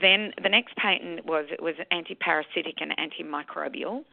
[0.00, 4.04] Then the next patent was it was anti-parasitic and antimicrobial,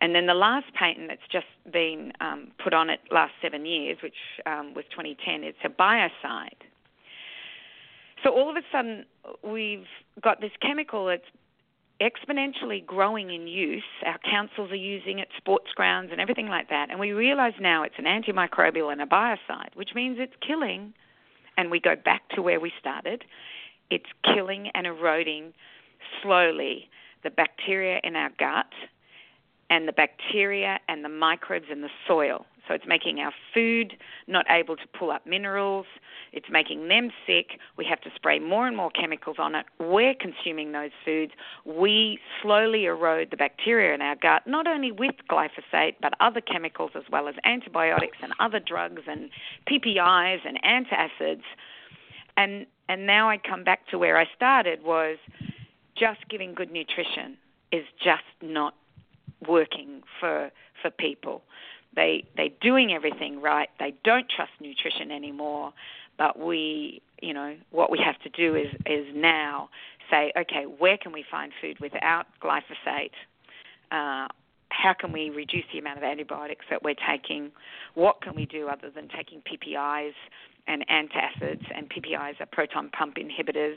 [0.00, 3.98] and then the last patent that's just been um, put on it last seven years,
[4.02, 4.14] which
[4.46, 6.48] um, was 2010, it's a biocide.
[8.24, 9.04] So all of a sudden
[9.44, 9.86] we've
[10.22, 11.22] got this chemical that's
[12.00, 13.84] exponentially growing in use.
[14.04, 16.88] Our councils are using it, sports grounds, and everything like that.
[16.90, 20.94] And we realize now it's an antimicrobial and a biocide, which means it's killing.
[21.56, 23.24] And we go back to where we started
[23.90, 25.52] it's killing and eroding
[26.22, 26.88] slowly
[27.22, 28.72] the bacteria in our gut
[29.68, 32.44] and the bacteria and the microbes in the soil.
[32.66, 33.94] So it's making our food
[34.26, 35.86] not able to pull up minerals.
[36.32, 37.58] It's making them sick.
[37.76, 39.66] We have to spray more and more chemicals on it.
[39.78, 41.32] We're consuming those foods.
[41.64, 46.92] We slowly erode the bacteria in our gut, not only with glyphosate, but other chemicals
[46.94, 49.30] as well as antibiotics and other drugs and
[49.68, 51.42] PPIs and antacids.
[52.36, 55.16] And and now I come back to where I started was
[55.96, 57.38] just giving good nutrition
[57.70, 58.74] is just not
[59.46, 60.50] working for
[60.82, 61.42] for people.
[61.94, 63.68] They they're doing everything right.
[63.78, 65.72] They don't trust nutrition anymore.
[66.18, 69.70] But we, you know, what we have to do is is now
[70.10, 73.12] say, okay, where can we find food without glyphosate?
[73.92, 74.26] Uh,
[74.70, 77.52] how can we reduce the amount of antibiotics that we're taking?
[77.94, 80.14] What can we do other than taking PPIs
[80.70, 81.64] and antacids?
[81.74, 83.76] And PPIs are proton pump inhibitors,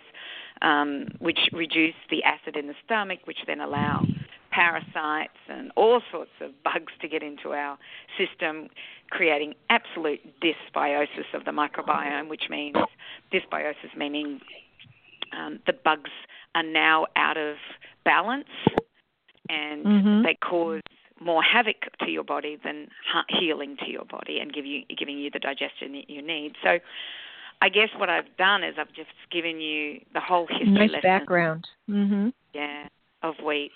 [0.62, 4.06] um, which reduce the acid in the stomach, which then allow
[4.52, 7.78] parasites and all sorts of bugs to get into our
[8.18, 8.70] system,
[9.10, 12.76] creating absolute dysbiosis of the microbiome, which means
[13.34, 14.40] dysbiosis meaning
[15.38, 16.12] um, the bugs
[16.56, 17.56] are now out of
[18.06, 18.46] balance
[19.50, 20.24] and mm-hmm.
[20.24, 20.82] they cause
[21.24, 22.88] more havoc to your body than
[23.30, 26.54] healing to your body and give you giving you the digestion that you need.
[26.64, 26.80] So
[27.62, 31.02] I guess what I've done is I've just given you the whole history nice lesson.
[31.02, 31.68] background.
[31.90, 32.30] Mm-hmm.
[32.54, 32.88] Yeah,
[33.22, 33.72] of wheat.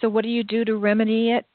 [0.00, 1.46] So what do you do to remedy it?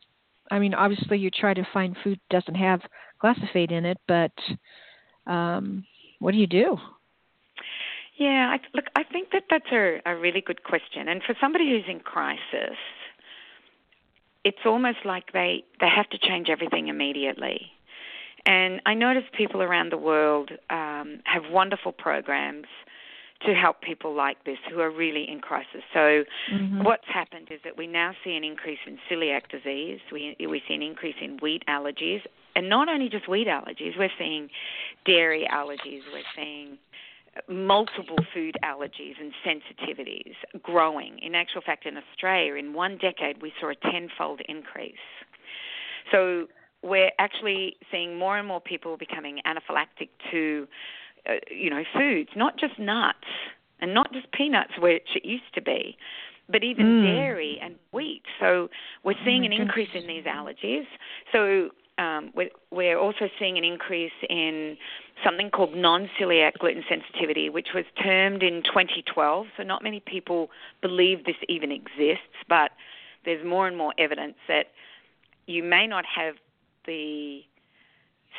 [0.51, 2.81] I mean, obviously you try to find food that doesn't have
[3.21, 4.31] glyphosate in it, but
[5.27, 5.85] um,
[6.19, 6.77] what do you do?
[8.17, 11.07] Yeah, I, look, I think that that's a, a really good question.
[11.07, 12.77] And for somebody who's in crisis,
[14.43, 17.71] it's almost like they, they have to change everything immediately.
[18.45, 22.67] And I notice people around the world um, have wonderful programs
[23.45, 25.81] to help people like this who are really in crisis.
[25.93, 26.83] So, mm-hmm.
[26.83, 29.99] what's happened is that we now see an increase in celiac disease.
[30.11, 32.21] We we see an increase in wheat allergies,
[32.55, 33.97] and not only just wheat allergies.
[33.97, 34.49] We're seeing
[35.05, 36.01] dairy allergies.
[36.11, 36.77] We're seeing
[37.47, 41.19] multiple food allergies and sensitivities growing.
[41.19, 44.93] In actual fact, in Australia, in one decade, we saw a tenfold increase.
[46.11, 46.47] So
[46.81, 50.67] we're actually seeing more and more people becoming anaphylactic to
[51.27, 53.27] uh, you know, foods, not just nuts
[53.81, 55.97] and not just peanuts, which it used to be,
[56.49, 57.03] but even mm.
[57.03, 58.23] dairy and wheat.
[58.39, 58.69] So
[59.03, 60.85] we're oh seeing oh an increase in these allergies.
[61.31, 61.69] So
[62.01, 64.77] um, we're, we're also seeing an increase in
[65.23, 69.47] something called non-celiac gluten sensitivity, which was termed in 2012.
[69.57, 70.49] So not many people
[70.81, 72.71] believe this even exists, but
[73.25, 74.67] there's more and more evidence that
[75.45, 76.35] you may not have
[76.85, 77.41] the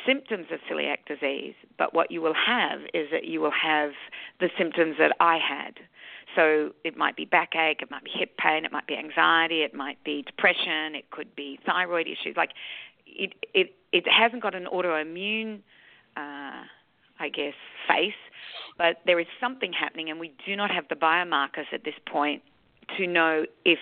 [0.05, 3.91] symptoms of celiac disease, but what you will have is that you will have
[4.39, 5.75] the symptoms that I had.
[6.35, 9.73] So it might be backache, it might be hip pain, it might be anxiety, it
[9.73, 12.35] might be depression, it could be thyroid issues.
[12.37, 12.51] Like
[13.05, 15.59] it, it, it hasn't got an autoimmune,
[16.17, 16.63] uh,
[17.19, 17.53] I guess,
[17.87, 18.13] face,
[18.77, 22.41] but there is something happening, and we do not have the biomarkers at this point
[22.97, 23.79] to know if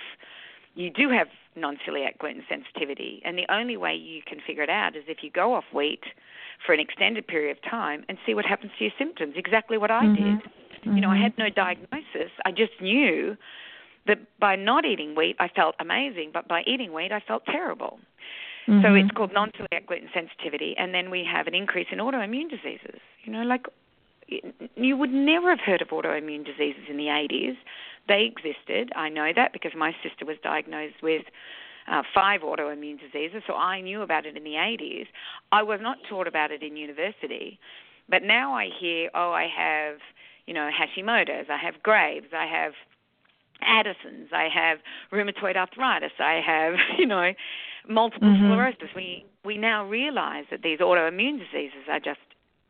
[0.76, 3.22] you do have non-celiac gluten sensitivity.
[3.26, 6.04] And the only way you can figure it out is if you go off wheat
[6.66, 9.34] for an extended period of time and see what happens to your symptoms.
[9.36, 10.16] Exactly what I mm-hmm.
[10.16, 10.44] did.
[10.44, 10.96] Mm-hmm.
[10.96, 12.32] You know, I had no diagnosis.
[12.46, 13.36] I just knew
[14.08, 18.00] that by not eating wheat, I felt amazing, but by eating wheat, I felt terrible.
[18.70, 18.86] Mm-hmm.
[18.86, 23.00] So it's called non-celiac gluten sensitivity, and then we have an increase in autoimmune diseases.
[23.24, 23.66] You know, like
[24.76, 27.58] you would never have heard of autoimmune diseases in the 80s.
[28.08, 28.92] They existed.
[28.96, 31.24] I know that because my sister was diagnosed with
[31.92, 35.08] uh, five autoimmune diseases, so I knew about it in the 80s.
[35.52, 37.60] I was not taught about it in university,
[38.08, 39.98] but now I hear, oh, I have,
[40.46, 42.74] you know, Hashimoto's, I have Graves, I have
[43.62, 44.80] Addison's, I have
[45.12, 47.34] rheumatoid arthritis, I have, you know,
[47.90, 48.46] multiple mm-hmm.
[48.46, 48.90] sclerosis.
[48.96, 52.20] We we now realize that these autoimmune diseases are just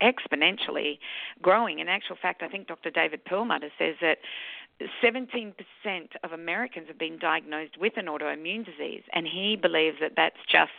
[0.01, 0.99] exponentially
[1.41, 1.79] growing.
[1.79, 2.89] In actual fact, I think Dr.
[2.89, 4.19] David Perlmutter says that
[5.03, 5.53] 17%
[6.23, 10.71] of Americans have been diagnosed with an autoimmune disease, and he believes that that's just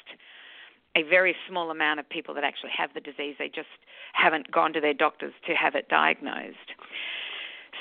[0.97, 3.37] a very small amount of people that actually have the disease.
[3.39, 3.69] They just
[4.13, 6.57] haven't gone to their doctors to have it diagnosed.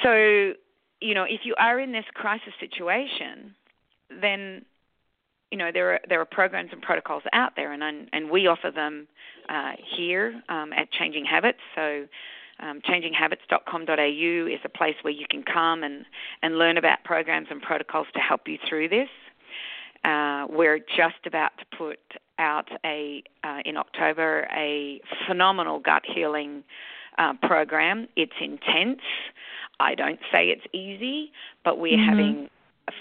[0.04, 0.54] So,
[1.02, 3.56] you know, if you are in this crisis situation,
[4.10, 4.66] then
[5.52, 8.72] you know there are there are programs and protocols out there, and and we offer
[8.72, 9.08] them
[9.50, 11.60] uh, here um, at Changing Habits.
[11.76, 12.06] So
[12.60, 16.06] um, changinghabits.com.au is a place where you can come and,
[16.42, 19.10] and learn about programs and protocols to help you through this.
[20.04, 22.00] Uh, we're just about to put
[22.38, 26.64] out a uh, in October a phenomenal gut healing
[27.18, 28.08] uh, program.
[28.16, 29.02] It's intense.
[29.82, 31.32] I don't say it's easy,
[31.66, 32.10] but we're mm-hmm.
[32.10, 32.50] having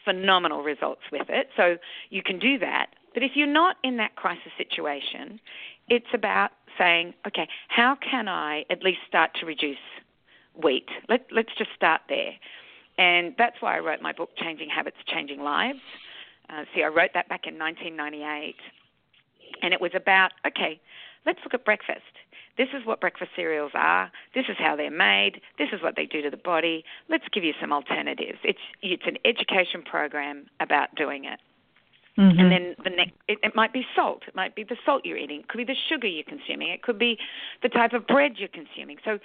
[0.05, 1.49] phenomenal results with it.
[1.57, 1.76] So
[2.11, 2.89] you can do that.
[3.14, 5.41] But if you're not in that crisis situation,
[5.89, 9.76] it's about saying, okay, how can I at least start to reduce
[10.62, 10.89] wheat?
[11.09, 12.32] Let, let's just start there.
[12.99, 15.78] And that's why I wrote my book, Changing Habits, Changing Lives.
[16.51, 18.57] Uh, see, I wrote that back in 1998.
[19.62, 20.80] And it was about, okay,
[21.24, 22.03] let's look at breakfast.
[22.59, 24.11] This is what breakfast cereals are.
[24.34, 25.40] This is how they're made.
[25.59, 26.84] This is what they do to the body.
[27.09, 28.38] Let's give you some alternatives.
[28.44, 31.40] It's it's an education program about doing it.
[32.18, 32.40] Mm-hmm.
[32.40, 34.24] And then the next, it, it might be salt.
[34.26, 35.40] It might be the salt you're eating.
[35.40, 36.68] It could be the sugar you're consuming.
[36.70, 37.16] It could be
[37.62, 38.96] the type of bread you're consuming.
[39.04, 39.20] So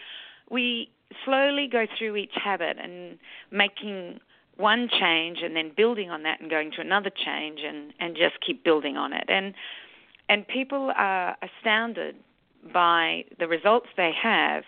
[0.51, 0.91] we
[1.25, 3.17] slowly go through each habit and
[3.49, 4.19] making
[4.57, 8.35] one change and then building on that and going to another change and, and just
[8.45, 9.25] keep building on it.
[9.27, 9.55] And
[10.29, 12.15] and people are astounded
[12.71, 14.63] by the results they have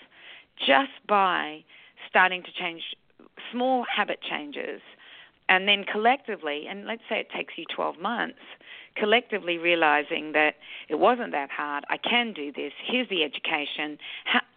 [0.58, 1.64] just by
[2.10, 2.82] starting to change
[3.52, 4.82] small habit changes
[5.48, 8.40] and then collectively, and let's say it takes you 12 months,
[8.96, 10.56] collectively realizing that
[10.90, 11.84] it wasn't that hard.
[11.90, 12.74] I can do this.
[12.86, 13.98] Here's the education.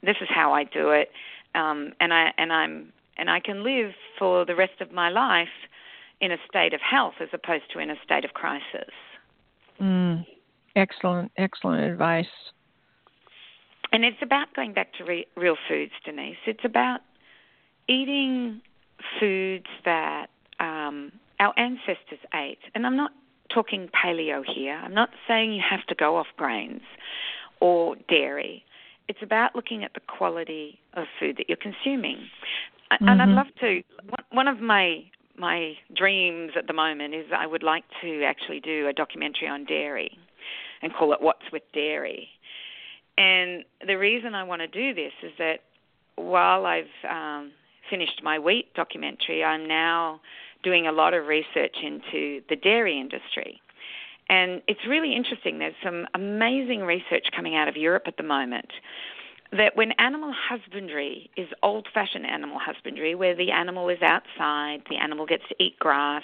[0.00, 1.10] This is how I do it,
[1.56, 5.48] um, and I and I'm and I can live for the rest of my life
[6.20, 8.94] in a state of health as opposed to in a state of crisis.
[9.80, 10.24] Mm,
[10.76, 12.26] excellent, excellent advice.
[13.92, 16.36] And it's about going back to re- real foods, Denise.
[16.46, 17.00] It's about
[17.88, 18.60] eating
[19.18, 20.26] foods that
[20.60, 22.58] um, our ancestors ate.
[22.74, 23.12] And I'm not
[23.52, 24.74] talking paleo here.
[24.74, 26.82] I'm not saying you have to go off grains
[27.60, 28.64] or dairy.
[29.08, 32.16] It's about looking at the quality of food that you're consuming.
[32.92, 33.08] Mm-hmm.
[33.08, 33.36] And I'd mm-hmm.
[33.36, 33.82] love to.
[34.30, 35.04] One of my
[35.38, 39.64] my dreams at the moment is I would like to actually do a documentary on
[39.64, 40.18] dairy
[40.82, 42.28] and call it What's with Dairy.
[43.18, 45.58] And the reason I want to do this is that
[46.14, 47.50] while I've um,
[47.90, 50.20] finished my wheat documentary, I'm now
[50.62, 53.60] doing a lot of research into the dairy industry.
[54.30, 55.58] And it's really interesting.
[55.58, 58.70] There's some amazing research coming out of Europe at the moment
[59.50, 64.96] that when animal husbandry is old fashioned animal husbandry, where the animal is outside, the
[64.96, 66.22] animal gets to eat grass,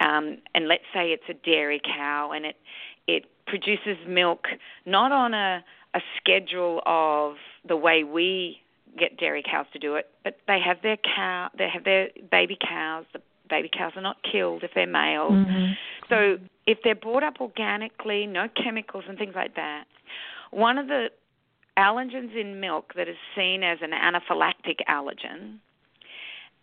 [0.00, 2.56] um, and let's say it's a dairy cow and it,
[3.06, 4.46] it produces milk
[4.84, 5.64] not on a,
[5.96, 7.36] a schedule of
[7.66, 8.60] the way we
[8.98, 12.56] get dairy cows to do it, but they have their cow, they have their baby
[12.60, 13.04] cows.
[13.12, 15.30] The baby cows are not killed if they're male.
[15.30, 15.72] Mm-hmm.
[16.08, 19.84] So if they're brought up organically, no chemicals and things like that,
[20.50, 21.08] one of the
[21.78, 25.58] allergens in milk that is seen as an anaphylactic allergen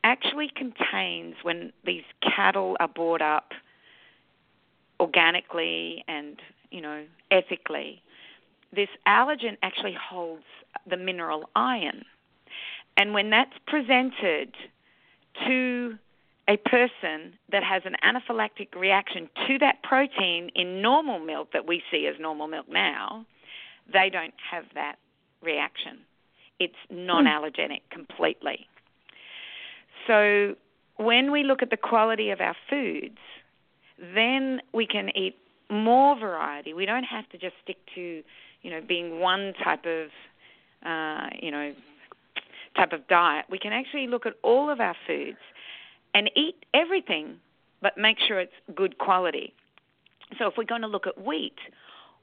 [0.04, 3.52] actually contains when these cattle are brought up
[5.00, 6.40] organically and
[6.72, 8.02] you know ethically
[8.74, 10.44] this allergen actually holds
[10.90, 12.04] the mineral iron
[12.98, 14.54] and when that's presented
[15.48, 15.98] to
[16.48, 21.82] a person that has an anaphylactic reaction to that protein in normal milk that we
[21.90, 23.26] see as normal milk now,
[23.92, 24.96] they don't have that
[25.42, 26.00] reaction.
[26.60, 28.68] It's non allergenic completely.
[30.06, 30.56] So
[30.98, 33.18] when we look at the quality of our foods,
[34.14, 35.38] then we can eat
[35.70, 36.74] more variety.
[36.74, 38.22] We don't have to just stick to,
[38.64, 40.08] you know, being one type of,
[40.86, 41.74] uh, you know,
[42.76, 43.46] type of diet.
[43.50, 45.38] We can actually look at all of our foods
[46.16, 47.36] and eat everything,
[47.82, 49.54] but make sure it's good quality.
[50.40, 51.58] So if we're going to look at wheat,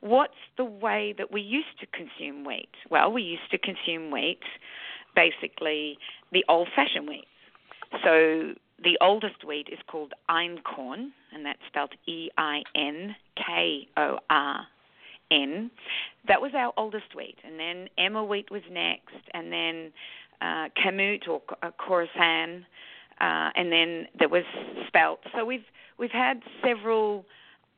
[0.00, 2.70] what's the way that we used to consume wheat?
[2.90, 4.40] Well, we used to consume wheat,
[5.14, 5.98] basically
[6.32, 7.26] the old fashioned wheat.
[8.02, 14.18] So the oldest wheat is called einkorn, and that's spelled E I N K O
[14.30, 14.66] R
[15.30, 15.70] N.
[16.26, 17.38] That was our oldest wheat.
[17.44, 19.92] And then Emmer wheat was next, and then
[20.40, 22.64] uh, Kamut or uh, Khorasan
[23.20, 24.44] uh, and then there was
[24.86, 25.20] spelt.
[25.36, 25.64] So we've
[25.98, 27.26] we've had several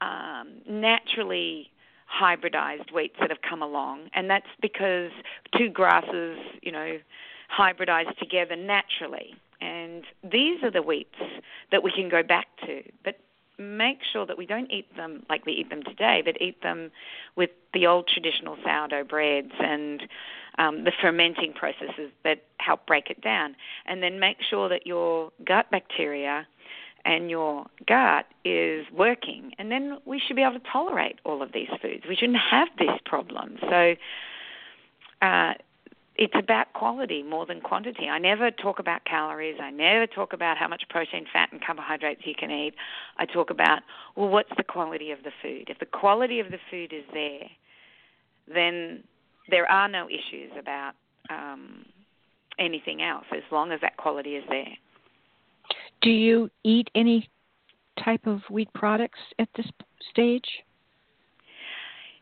[0.00, 1.70] um, naturally
[2.07, 5.11] hybridized wheats that have come along, and that's because
[5.57, 6.98] two grasses, you know,
[7.59, 9.34] hybridize together naturally.
[9.61, 11.18] And these are the wheats
[11.70, 12.82] that we can go back to.
[13.05, 13.18] But
[13.59, 16.90] make sure that we don't eat them like we eat them today, but eat them
[17.36, 20.03] with the old traditional sourdough breads and
[20.59, 23.57] um, the fermenting processes that help break it down.
[23.86, 26.46] And then make sure that your gut bacteria
[27.05, 29.53] and your gut is working.
[29.59, 32.05] And then we should be able to tolerate all of these foods.
[32.09, 33.59] We shouldn't have this problem.
[33.61, 33.94] So,
[35.20, 35.55] uh,
[36.16, 38.08] it's about quality more than quantity.
[38.08, 39.56] I never talk about calories.
[39.60, 42.74] I never talk about how much protein, fat, and carbohydrates you can eat.
[43.18, 43.80] I talk about,
[44.14, 45.68] well, what's the quality of the food?
[45.68, 47.48] If the quality of the food is there,
[48.52, 49.04] then
[49.48, 50.92] there are no issues about
[51.30, 51.86] um,
[52.58, 54.76] anything else as long as that quality is there.
[56.02, 57.28] Do you eat any
[58.04, 59.66] type of wheat products at this
[60.10, 60.44] stage?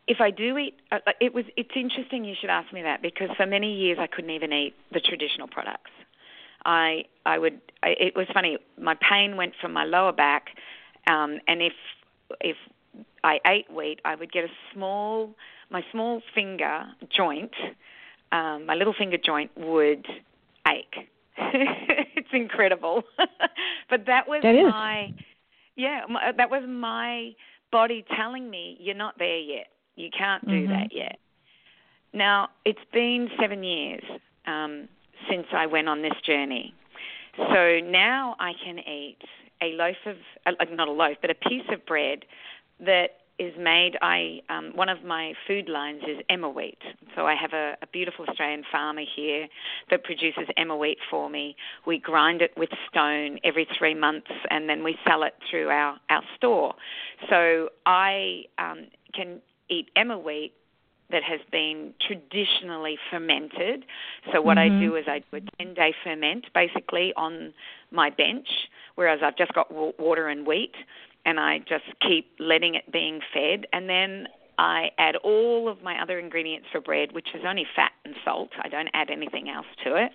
[0.07, 1.45] If I do eat, uh, it was.
[1.57, 4.73] It's interesting you should ask me that because for many years I couldn't even eat
[4.91, 5.91] the traditional products.
[6.65, 7.61] I I would.
[7.83, 8.57] I, it was funny.
[8.79, 10.47] My pain went from my lower back,
[11.07, 11.73] um, and if
[12.39, 12.57] if
[13.23, 15.35] I ate wheat, I would get a small
[15.69, 16.83] my small finger
[17.15, 17.53] joint,
[18.31, 20.05] um, my little finger joint would
[20.67, 21.07] ache.
[21.37, 23.03] it's incredible,
[23.89, 25.13] but that was that my
[25.75, 27.31] yeah my, that was my
[27.71, 29.67] body telling me you're not there yet.
[30.01, 30.73] You can't do mm-hmm.
[30.73, 31.19] that yet.
[32.13, 34.03] Now it's been seven years
[34.45, 34.89] um,
[35.29, 36.73] since I went on this journey,
[37.37, 39.19] so now I can eat
[39.61, 42.25] a loaf of uh, not a loaf, but a piece of bread
[42.79, 43.97] that is made.
[44.01, 46.79] I um, one of my food lines is Emmer wheat.
[47.15, 49.47] So I have a, a beautiful Australian farmer here
[49.89, 51.55] that produces Emmer wheat for me.
[51.85, 55.97] We grind it with stone every three months, and then we sell it through our
[56.09, 56.73] our store.
[57.29, 59.41] So I um, can
[59.71, 60.53] eat emmer wheat
[61.11, 63.85] that has been traditionally fermented.
[64.33, 64.77] So what mm-hmm.
[64.77, 67.53] I do is I do a 10 day ferment basically on
[67.91, 68.47] my bench,
[68.95, 70.73] whereas I've just got water and wheat
[71.25, 73.67] and I just keep letting it being fed.
[73.73, 77.91] And then I add all of my other ingredients for bread, which is only fat
[78.05, 78.49] and salt.
[78.61, 80.11] I don't add anything else to it.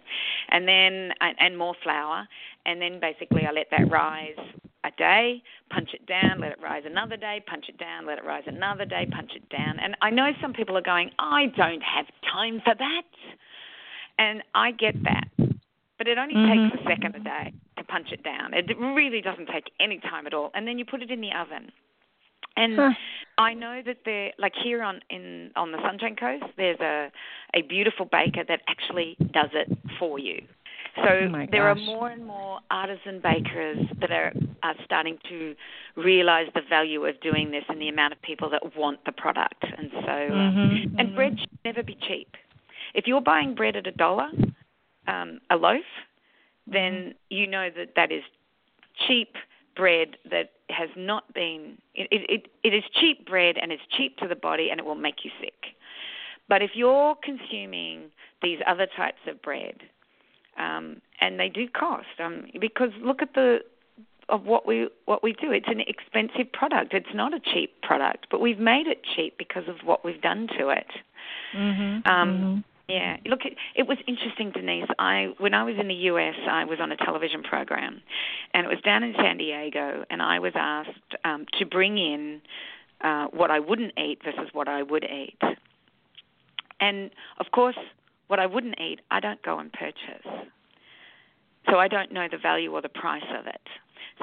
[0.48, 2.26] And then, and more flour.
[2.64, 4.38] And then basically I let that rise
[4.86, 8.24] a day, punch it down, let it rise another day, punch it down, let it
[8.24, 9.78] rise another day, punch it down.
[9.78, 13.02] And I know some people are going, I don't have time for that.
[14.18, 15.28] And I get that.
[15.98, 16.70] But it only mm-hmm.
[16.70, 18.52] takes a second a day to punch it down.
[18.54, 20.50] It really doesn't take any time at all.
[20.54, 21.72] And then you put it in the oven.
[22.56, 22.90] And huh.
[23.38, 27.10] I know that there, like here on in on the Sunshine Coast, there's a
[27.54, 30.42] a beautiful baker that actually does it for you.
[30.96, 34.32] So oh there are more and more artisan bakers that are,
[34.62, 35.54] are starting to
[35.96, 39.64] realize the value of doing this and the amount of people that want the product.
[39.76, 40.98] And so, uh, mm-hmm.
[40.98, 41.14] and mm-hmm.
[41.14, 42.34] bread should never be cheap.
[42.94, 44.28] If you're buying bread at a dollar,
[45.06, 45.84] um, a loaf,
[46.66, 47.10] then mm-hmm.
[47.28, 48.22] you know that that is
[49.06, 49.34] cheap
[49.76, 54.26] bread that has not been it, it, it is cheap bread and it's cheap to
[54.26, 55.76] the body and it will make you sick.
[56.48, 58.04] But if you're consuming
[58.42, 59.82] these other types of bread,
[60.58, 63.60] um, and they do cost, um, because look at the
[64.28, 65.52] of what we what we do.
[65.52, 66.92] It's an expensive product.
[66.92, 70.48] It's not a cheap product, but we've made it cheap because of what we've done
[70.58, 70.90] to it.
[71.56, 72.10] Mm-hmm.
[72.10, 72.58] Um, mm-hmm.
[72.88, 74.88] Yeah, look, it, it was interesting, Denise.
[74.98, 78.00] I when I was in the U.S., I was on a television program,
[78.54, 82.40] and it was down in San Diego, and I was asked um, to bring in
[83.00, 85.38] uh, what I wouldn't eat versus what I would eat.
[86.78, 87.78] And of course,
[88.28, 90.26] what I wouldn't eat, I don't go and purchase.
[91.70, 93.60] So I don't know the value or the price of it.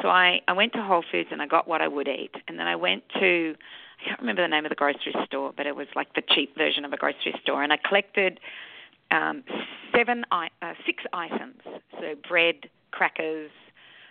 [0.02, 2.32] So I, I went to Whole Foods and I got what I would eat.
[2.48, 3.56] And then I went to
[4.04, 6.58] I can't remember the name of the grocery store, but it was like the cheap
[6.58, 7.64] version of a grocery store.
[7.64, 8.40] And I collected
[9.12, 9.44] um,
[9.96, 10.46] seven, uh,
[10.86, 12.56] six items, so bread,
[12.92, 13.52] crackers,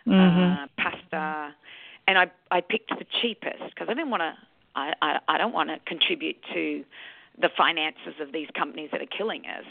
[0.07, 0.63] mm-hmm.
[0.63, 1.55] uh, pasta,
[2.09, 4.35] and I I picked the cheapest because I didn't want to.
[4.75, 6.85] I, I I don't want to contribute to
[7.41, 9.65] the finances of these companies that are killing us.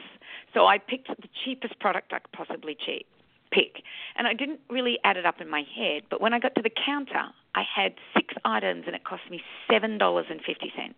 [0.54, 3.06] So I picked the cheapest product I could possibly cheap,
[3.52, 3.84] pick.
[4.18, 6.62] And I didn't really add it up in my head, but when I got to
[6.62, 7.24] the counter,
[7.56, 10.94] I had six items and it cost me $7.50.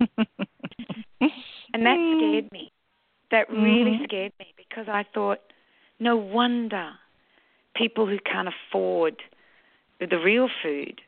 [1.20, 2.72] and that scared me.
[3.30, 4.04] That really mm-hmm.
[4.04, 5.38] scared me because I thought,
[5.98, 6.90] no wonder
[7.74, 9.22] people who can't afford
[10.00, 11.00] the real food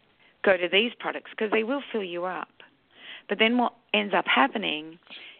[0.44, 2.48] go to these products because they will fill you up.
[3.28, 4.98] But then what ends up happening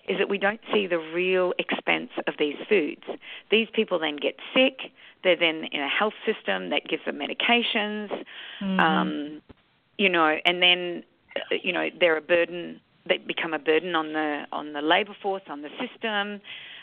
[0.09, 3.03] is that we don't see the real expense of these foods.
[3.51, 4.93] These people then get sick.
[5.23, 8.11] They're then in a health system that gives them medications,
[8.63, 8.81] mm-hmm.
[8.81, 9.43] um,
[9.97, 11.03] you know, and then
[11.63, 12.81] you know they're a burden.
[13.07, 16.41] They become a burden on the on the labour force, on the system.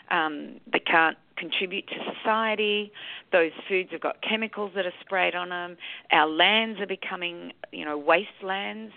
[0.10, 2.92] Um, they can't contribute to society.
[3.32, 5.78] Those foods have got chemicals that are sprayed on them.
[6.12, 8.94] Our lands are becoming, you know, wastelands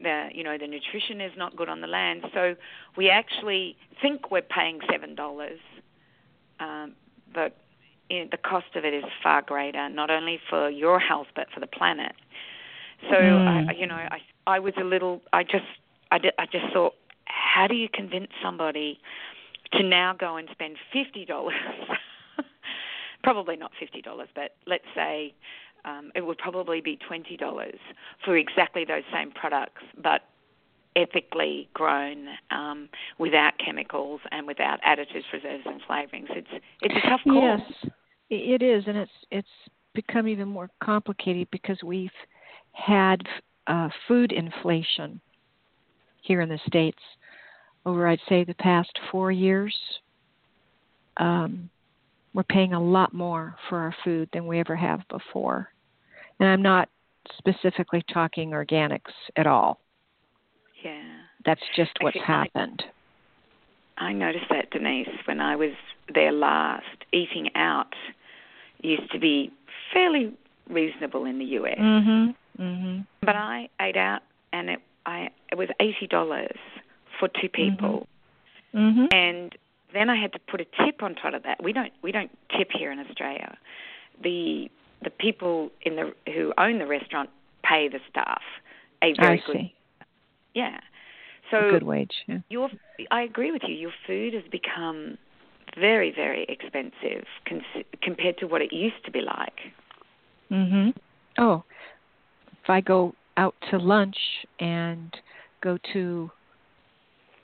[0.00, 2.24] the you know the nutrition is not good on the land.
[2.32, 2.54] So
[2.96, 5.60] we actually think we're paying seven dollars,
[6.60, 6.94] um,
[7.32, 7.56] but
[8.08, 11.66] the cost of it is far greater, not only for your health but for the
[11.66, 12.12] planet.
[13.02, 13.68] So mm.
[13.68, 15.22] I, you know, I I was a little.
[15.32, 15.66] I just
[16.10, 16.94] I, did, I just thought,
[17.26, 18.98] how do you convince somebody
[19.72, 21.54] to now go and spend fifty dollars?
[23.22, 25.34] Probably not fifty dollars, but let's say
[25.88, 27.78] um, it would probably be twenty dollars
[28.24, 30.22] for exactly those same products, but
[30.96, 36.26] ethically grown um, without chemicals and without additives, preservatives, and flavorings.
[36.30, 37.42] It's it's a tough call.
[37.42, 37.92] Yes,
[38.30, 39.48] it is, and it's it's
[39.94, 42.10] become even more complicated because we've
[42.72, 43.20] had
[43.66, 45.20] uh, food inflation
[46.22, 46.98] here in the states
[47.86, 49.74] over I'd say the past four years.
[51.16, 51.70] Um,
[52.34, 55.70] we're paying a lot more for our food than we ever have before,
[56.40, 56.88] and I'm not
[57.36, 59.80] specifically talking organics at all.
[60.84, 61.02] Yeah,
[61.44, 62.82] that's just what's Actually, happened.
[63.96, 65.72] I, I noticed that Denise when I was
[66.14, 66.84] there last.
[67.12, 67.94] Eating out
[68.82, 69.50] used to be
[69.92, 70.32] fairly
[70.68, 71.78] reasonable in the US.
[71.78, 72.62] Mm-hmm.
[72.62, 73.00] Mm-hmm.
[73.20, 74.20] But I ate out
[74.52, 76.56] and it I it was eighty dollars
[77.18, 78.06] for two people.
[78.74, 79.06] Mm-hmm.
[79.10, 79.54] And
[79.94, 81.62] then I had to put a tip on top of that.
[81.62, 83.56] We don't we don't tip here in Australia.
[84.22, 84.70] The
[85.02, 87.30] the people in the who own the restaurant
[87.62, 88.42] pay the staff
[89.02, 89.74] a very I good see.
[90.54, 90.78] yeah.
[90.78, 92.12] A So good wage.
[92.26, 92.38] Yeah.
[92.50, 92.68] your
[93.10, 93.74] I agree with you.
[93.74, 95.18] Your food has become
[95.78, 99.72] very very expensive cons- compared to what it used to be like.
[100.50, 100.94] Mhm.
[101.38, 101.62] Oh,
[102.62, 104.16] if I go out to lunch
[104.58, 105.14] and
[105.60, 106.30] go to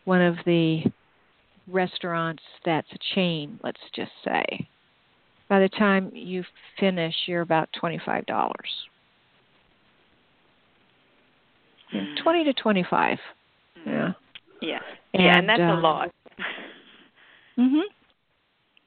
[0.05, 0.85] one of the
[1.69, 4.67] restaurants that's a chain, let's just say,
[5.49, 6.45] by the time you
[6.79, 8.71] finish, you're about twenty-five dollars.
[11.95, 12.23] Mm.
[12.23, 13.19] Twenty to twenty-five.
[13.87, 14.13] Yeah.
[14.61, 14.79] Yeah.
[15.13, 16.11] yeah, and that's a um, lot.
[17.59, 17.83] Mhm.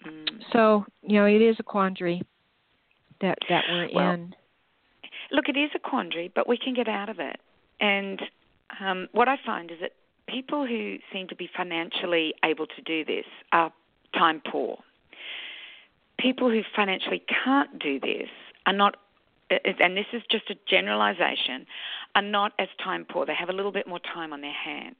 [0.05, 0.43] Mm.
[0.51, 2.21] So you know, it is a quandary
[3.21, 4.35] that that we're Well, in.
[5.31, 7.37] Look, it is a quandary, but we can get out of it.
[7.79, 8.21] And
[8.79, 9.91] um, what I find is that
[10.27, 13.71] people who seem to be financially able to do this are
[14.13, 14.77] time poor.
[16.19, 18.29] People who financially can't do this
[18.65, 18.97] are not,
[19.49, 21.65] and this is just a generalization,
[22.15, 23.25] are not as time poor.
[23.25, 24.95] They have a little bit more time on their hands.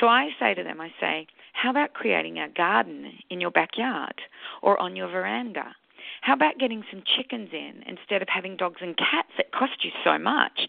[0.00, 4.22] So I say to them, I say, how about creating a garden in your backyard
[4.62, 5.74] or on your veranda?
[6.22, 9.90] How about getting some chickens in instead of having dogs and cats that cost you
[10.02, 10.66] so much?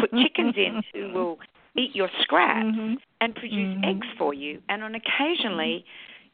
[0.00, 1.38] Put chickens in who will
[1.76, 2.96] eat your scraps Mhm.
[3.20, 3.84] and produce Mhm.
[3.84, 4.62] eggs for you.
[4.68, 5.84] And on occasionally,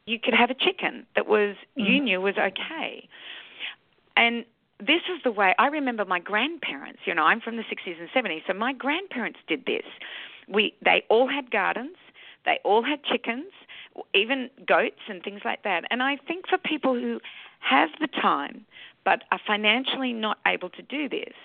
[0.09, 2.03] you could have a chicken that was you Mhm.
[2.03, 3.07] knew was okay.
[4.17, 4.43] And
[4.79, 7.01] this is the way I remember my grandparents.
[7.05, 9.85] You know, I'm from the 60s and 70s, so my grandparents did this.
[10.47, 11.97] We they all had gardens.
[12.45, 13.51] They all had chickens,
[14.13, 15.83] even goats and things like that.
[15.91, 17.21] And I think for people who
[17.59, 18.65] have the time
[19.03, 21.35] but are financially not able to do this,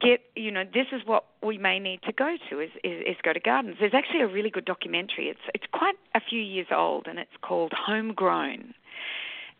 [0.00, 3.16] get you know this is what we may need to go to is, is is
[3.22, 3.76] go to gardens.
[3.80, 5.28] There's actually a really good documentary.
[5.28, 8.74] It's it's quite a few years old and it's called Homegrown,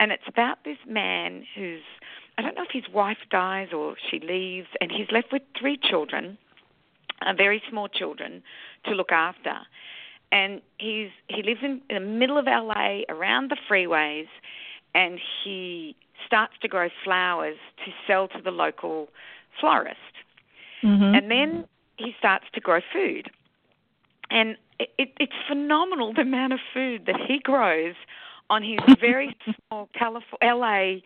[0.01, 1.83] and it's about this man who's
[2.39, 5.79] I don't know if his wife dies or she leaves, and he's left with three
[5.79, 6.37] children,
[7.27, 8.43] uh, very small children,
[8.85, 9.55] to look after.
[10.33, 14.27] And he's he lives in, in the middle of LA, around the freeways,
[14.95, 19.09] and he starts to grow flowers to sell to the local
[19.61, 19.97] florist.
[20.87, 21.17] Mhm.
[21.17, 21.67] And then
[21.97, 23.31] he starts to grow food.
[24.31, 27.95] And it, it, it's phenomenal the amount of food that he grows
[28.51, 29.37] on his very
[29.69, 31.01] small California, LA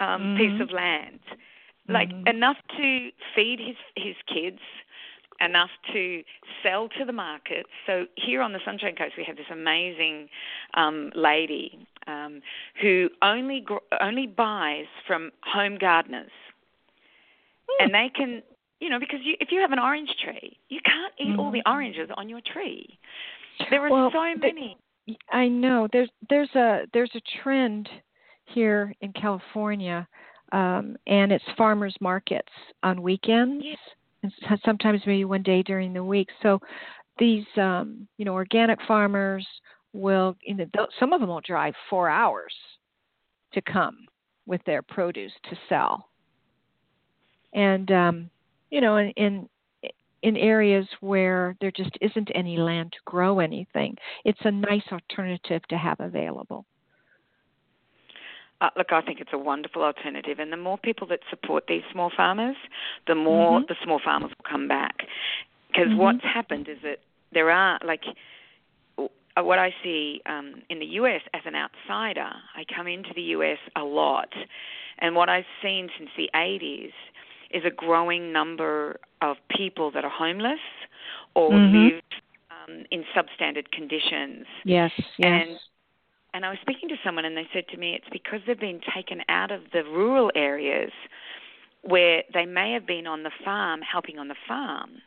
[0.00, 0.36] um, Mhm.
[0.36, 1.20] piece of land.
[1.88, 2.28] Like Mhm.
[2.28, 4.60] enough to feed his his kids,
[5.40, 6.22] enough to
[6.62, 7.66] sell to the market.
[7.86, 10.28] So here on the Sunshine Coast, we have this amazing
[10.74, 12.40] um, lady um,
[12.80, 16.30] who only gr- only buys from home gardeners,
[17.80, 18.42] and they can,
[18.82, 21.62] you know, because you, if you have an orange tree, you can't eat all the
[21.66, 22.98] oranges on your tree.
[23.70, 24.76] There are Well, so the- many.
[25.30, 27.88] I know there's there's a there's a trend
[28.46, 30.06] here in California,
[30.50, 32.52] um, and it's farmers markets
[32.82, 33.76] on weekends, Yeah.
[34.24, 36.28] and sometimes maybe one day during the week.
[36.42, 36.60] So
[37.18, 39.46] these um, you know organic farmers
[39.92, 40.66] will you know
[40.98, 42.54] some of them will drive four hours
[43.52, 44.06] to come
[44.46, 46.08] with their produce to sell,
[47.52, 48.30] and um,
[48.72, 49.48] you know in, in
[50.22, 55.60] in areas where there just isn't any land to grow anything, it's a nice alternative
[55.68, 56.64] to have available.
[58.60, 61.82] Uh, look, I think it's a wonderful alternative, and the more people that support these
[61.90, 62.54] small farmers,
[63.08, 63.66] the more Mhm.
[63.66, 65.04] the small farmers will come back.
[65.66, 65.96] Because Mhm.
[65.96, 67.00] what's happened is that
[67.32, 68.04] there are like
[68.98, 72.30] uh, what I see um, in the US as an outsider.
[72.54, 74.32] I come into the US a lot,
[74.98, 76.92] and what I've seen since the 80s
[77.52, 80.60] is a growing number of people that are homeless
[81.34, 81.72] or Mhm.
[81.72, 82.02] live
[82.50, 84.46] um, in substandard conditions.
[84.64, 85.48] Yes, yes.
[85.48, 85.58] And
[86.34, 88.80] and I was speaking to someone, and they said to me, it's because they've been
[88.94, 90.90] taken out of the rural areas
[91.82, 95.02] where they may have been on the farm, helping on the farm.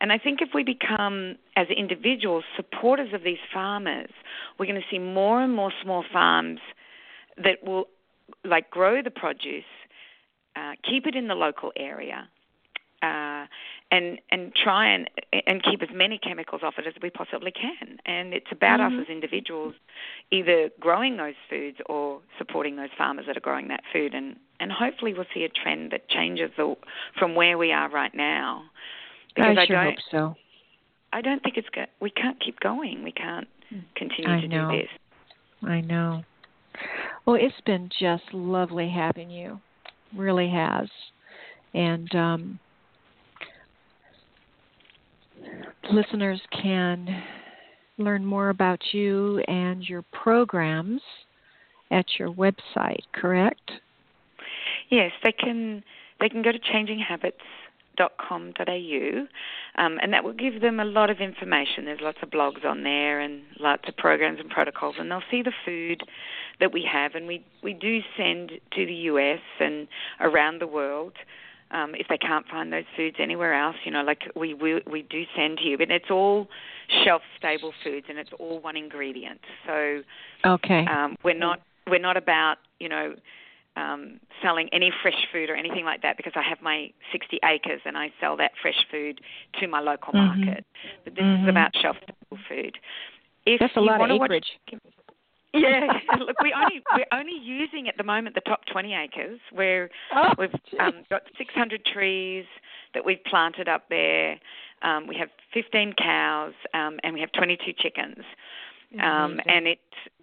[0.00, 4.10] And I think if we become, as individuals, supporters of these farmers,
[4.58, 6.60] we're going to see more and more small farms
[7.42, 7.88] that will,
[8.44, 9.64] like, grow the produce,
[10.56, 12.28] uh, keep it in the local area,
[13.02, 13.46] uh,
[13.90, 15.10] and and try and
[15.46, 17.98] and keep as many chemicals off it as we possibly can.
[18.06, 18.98] And it's about Mhm.
[18.98, 19.74] us as individuals,
[20.30, 24.14] either growing those foods or supporting those farmers that are growing that food.
[24.14, 26.76] And and hopefully we'll see a trend that changes the,
[27.18, 28.64] from where we are right now.
[29.34, 30.36] Because I sure don't hope so.
[31.12, 33.02] I don't think it's go- we can't keep going.
[33.02, 33.48] We can't
[33.96, 34.70] continue I to know.
[34.70, 34.90] do this.
[35.64, 36.24] I know.
[37.26, 39.60] Well, it's been just lovely having you.
[40.16, 40.88] Really has.
[41.74, 42.58] And um,
[45.90, 47.22] listeners can
[47.98, 51.02] learn more about you and your programs
[51.90, 53.72] at your website, correct?
[54.90, 55.84] Yes, they can
[56.20, 59.26] they can go to changinghabits.com.au
[59.82, 61.84] um, and that will give them a lot of information.
[61.84, 65.42] There's lots of blogs on there and lots of programs and protocols and they'll see
[65.42, 66.02] the food
[66.60, 69.88] that we have and we, we do send to the US and
[70.20, 71.14] around the world.
[71.70, 75.02] Um, if they can't find those foods anywhere else, you know, like we, we we
[75.02, 76.48] do send here, but it's all
[77.02, 79.40] shelf stable foods and it's all one ingredient.
[79.66, 80.02] So
[80.44, 80.86] Okay.
[80.86, 83.14] um, we're not we're not about you know
[83.76, 87.80] um, selling any fresh food or anything like that because I have my 60 acres
[87.86, 89.22] and I sell that fresh food
[89.60, 90.44] to my local Mhm.
[90.44, 90.66] market.
[91.04, 91.44] But this Mhm.
[91.44, 92.78] is about shelf stable food.
[93.46, 94.58] If That's a lot of wanna watch- acreage.
[95.52, 95.86] Yeah,
[96.18, 99.40] look, we only we're only using at the moment the top 20 acres.
[99.52, 100.50] Where Oh, we've
[100.80, 102.44] um, got 600 trees
[102.94, 104.38] that we've planted up there.
[104.82, 108.24] Um, we have 15 cows um, and we have 22 chickens.
[109.00, 109.78] Um, and it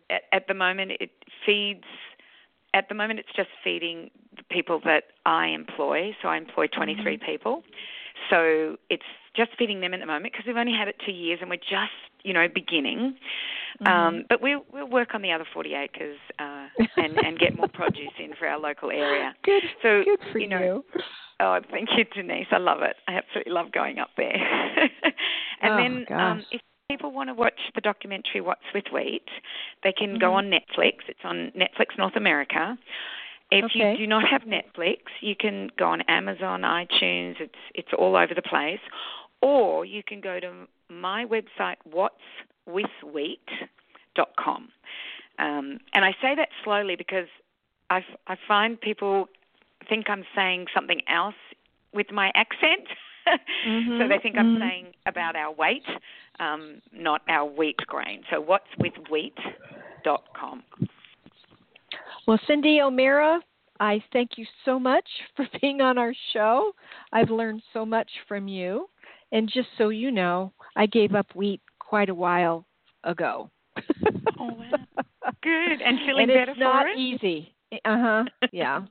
[0.10, 1.12] at, at the moment it
[1.46, 1.84] feeds.
[2.76, 6.16] At the moment, it's just feeding the people that I employ.
[6.22, 7.26] So I employ 23 Mm-hmm.
[7.26, 7.64] people.
[8.30, 9.04] So it's
[9.36, 11.58] just feeding them at the moment because we've only had it two years and we're
[11.58, 11.94] just,
[12.24, 13.16] you know, beginning.
[13.82, 13.88] Mm-hmm.
[13.88, 16.68] Um, but we'll we'll work on the other 40 acres uh,
[16.98, 19.34] and and get more produce in for our local area.
[19.44, 20.84] good, So good for you know, you.
[21.40, 22.48] Oh, thank you, Denise.
[22.52, 22.98] I love it.
[23.08, 24.34] I absolutely love going up there.
[25.62, 26.46] and Oh, then, um, gosh.
[26.52, 29.24] if people want to watch the documentary What's with Wheat,
[29.84, 30.34] they can go Mhm.
[30.34, 30.96] on Netflix.
[31.08, 32.78] It's on Netflix North America.
[33.52, 33.92] If Okay.
[33.94, 37.40] you do not have Netflix, you can go on Amazon, iTunes.
[37.40, 38.80] It's it's all over the place.
[39.42, 44.70] Or you can go to my website, what'swithwheat.com.
[45.40, 47.28] Um, and I say that slowly because
[47.90, 49.30] I, f- I find people
[49.88, 51.36] think I'm saying something else
[51.94, 52.90] with my accent.
[53.26, 53.38] so
[53.70, 54.60] Mhm, they think I'm mhm.
[54.60, 55.86] saying about our weight,
[56.40, 58.24] um, not our wheat grain.
[58.30, 60.64] So what's with wheat.com.
[62.30, 63.40] Well, Cyndi O'Meara,
[63.80, 66.74] I thank you so much for being on our show.
[67.12, 68.88] I've learned so much from you.
[69.32, 72.68] And just so you know, I gave up wheat quite a while
[73.04, 73.50] ago.
[74.40, 75.02] Oh, wow.
[75.42, 75.82] Good.
[75.84, 77.00] And feeling and better it's not for it?
[77.00, 77.56] easy.
[77.84, 78.24] Uh huh.
[78.52, 78.82] Yeah.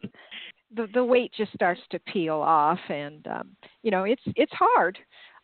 [0.74, 3.50] the the weight just starts to peel off, and um,
[3.82, 4.98] you know it's it's hard.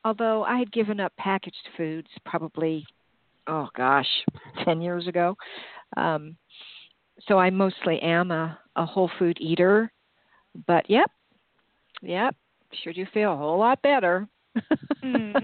[0.04, 2.84] Although I had given up packaged foods probably,
[3.46, 4.08] oh gosh,
[4.64, 5.36] ten years ago.
[5.96, 6.36] Um,
[7.26, 9.90] so I mostly am a, a whole food eater.
[10.66, 11.10] But yep,
[12.02, 12.36] yep,
[12.82, 14.28] sure do feel a whole lot better.
[15.02, 15.34] Mm.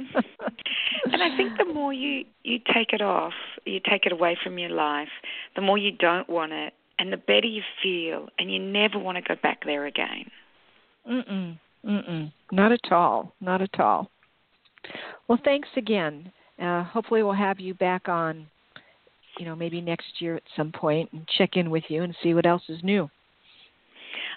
[1.12, 3.32] And I think the more you you take it off,
[3.64, 5.08] you take it away from your life,
[5.56, 9.16] the more you don't want it, and the better you feel, and you never want
[9.16, 10.30] to go back there again.
[11.10, 11.58] Mm-mm.
[11.84, 12.32] Mm-mm.
[12.52, 13.32] Not at all.
[13.40, 14.10] Not at all.
[15.26, 16.30] Well, thanks again.
[16.60, 18.46] Uh, hopefully, we'll have you back on,
[19.40, 22.34] you know, maybe next year at some point and check in with you and see
[22.34, 23.08] what else is new.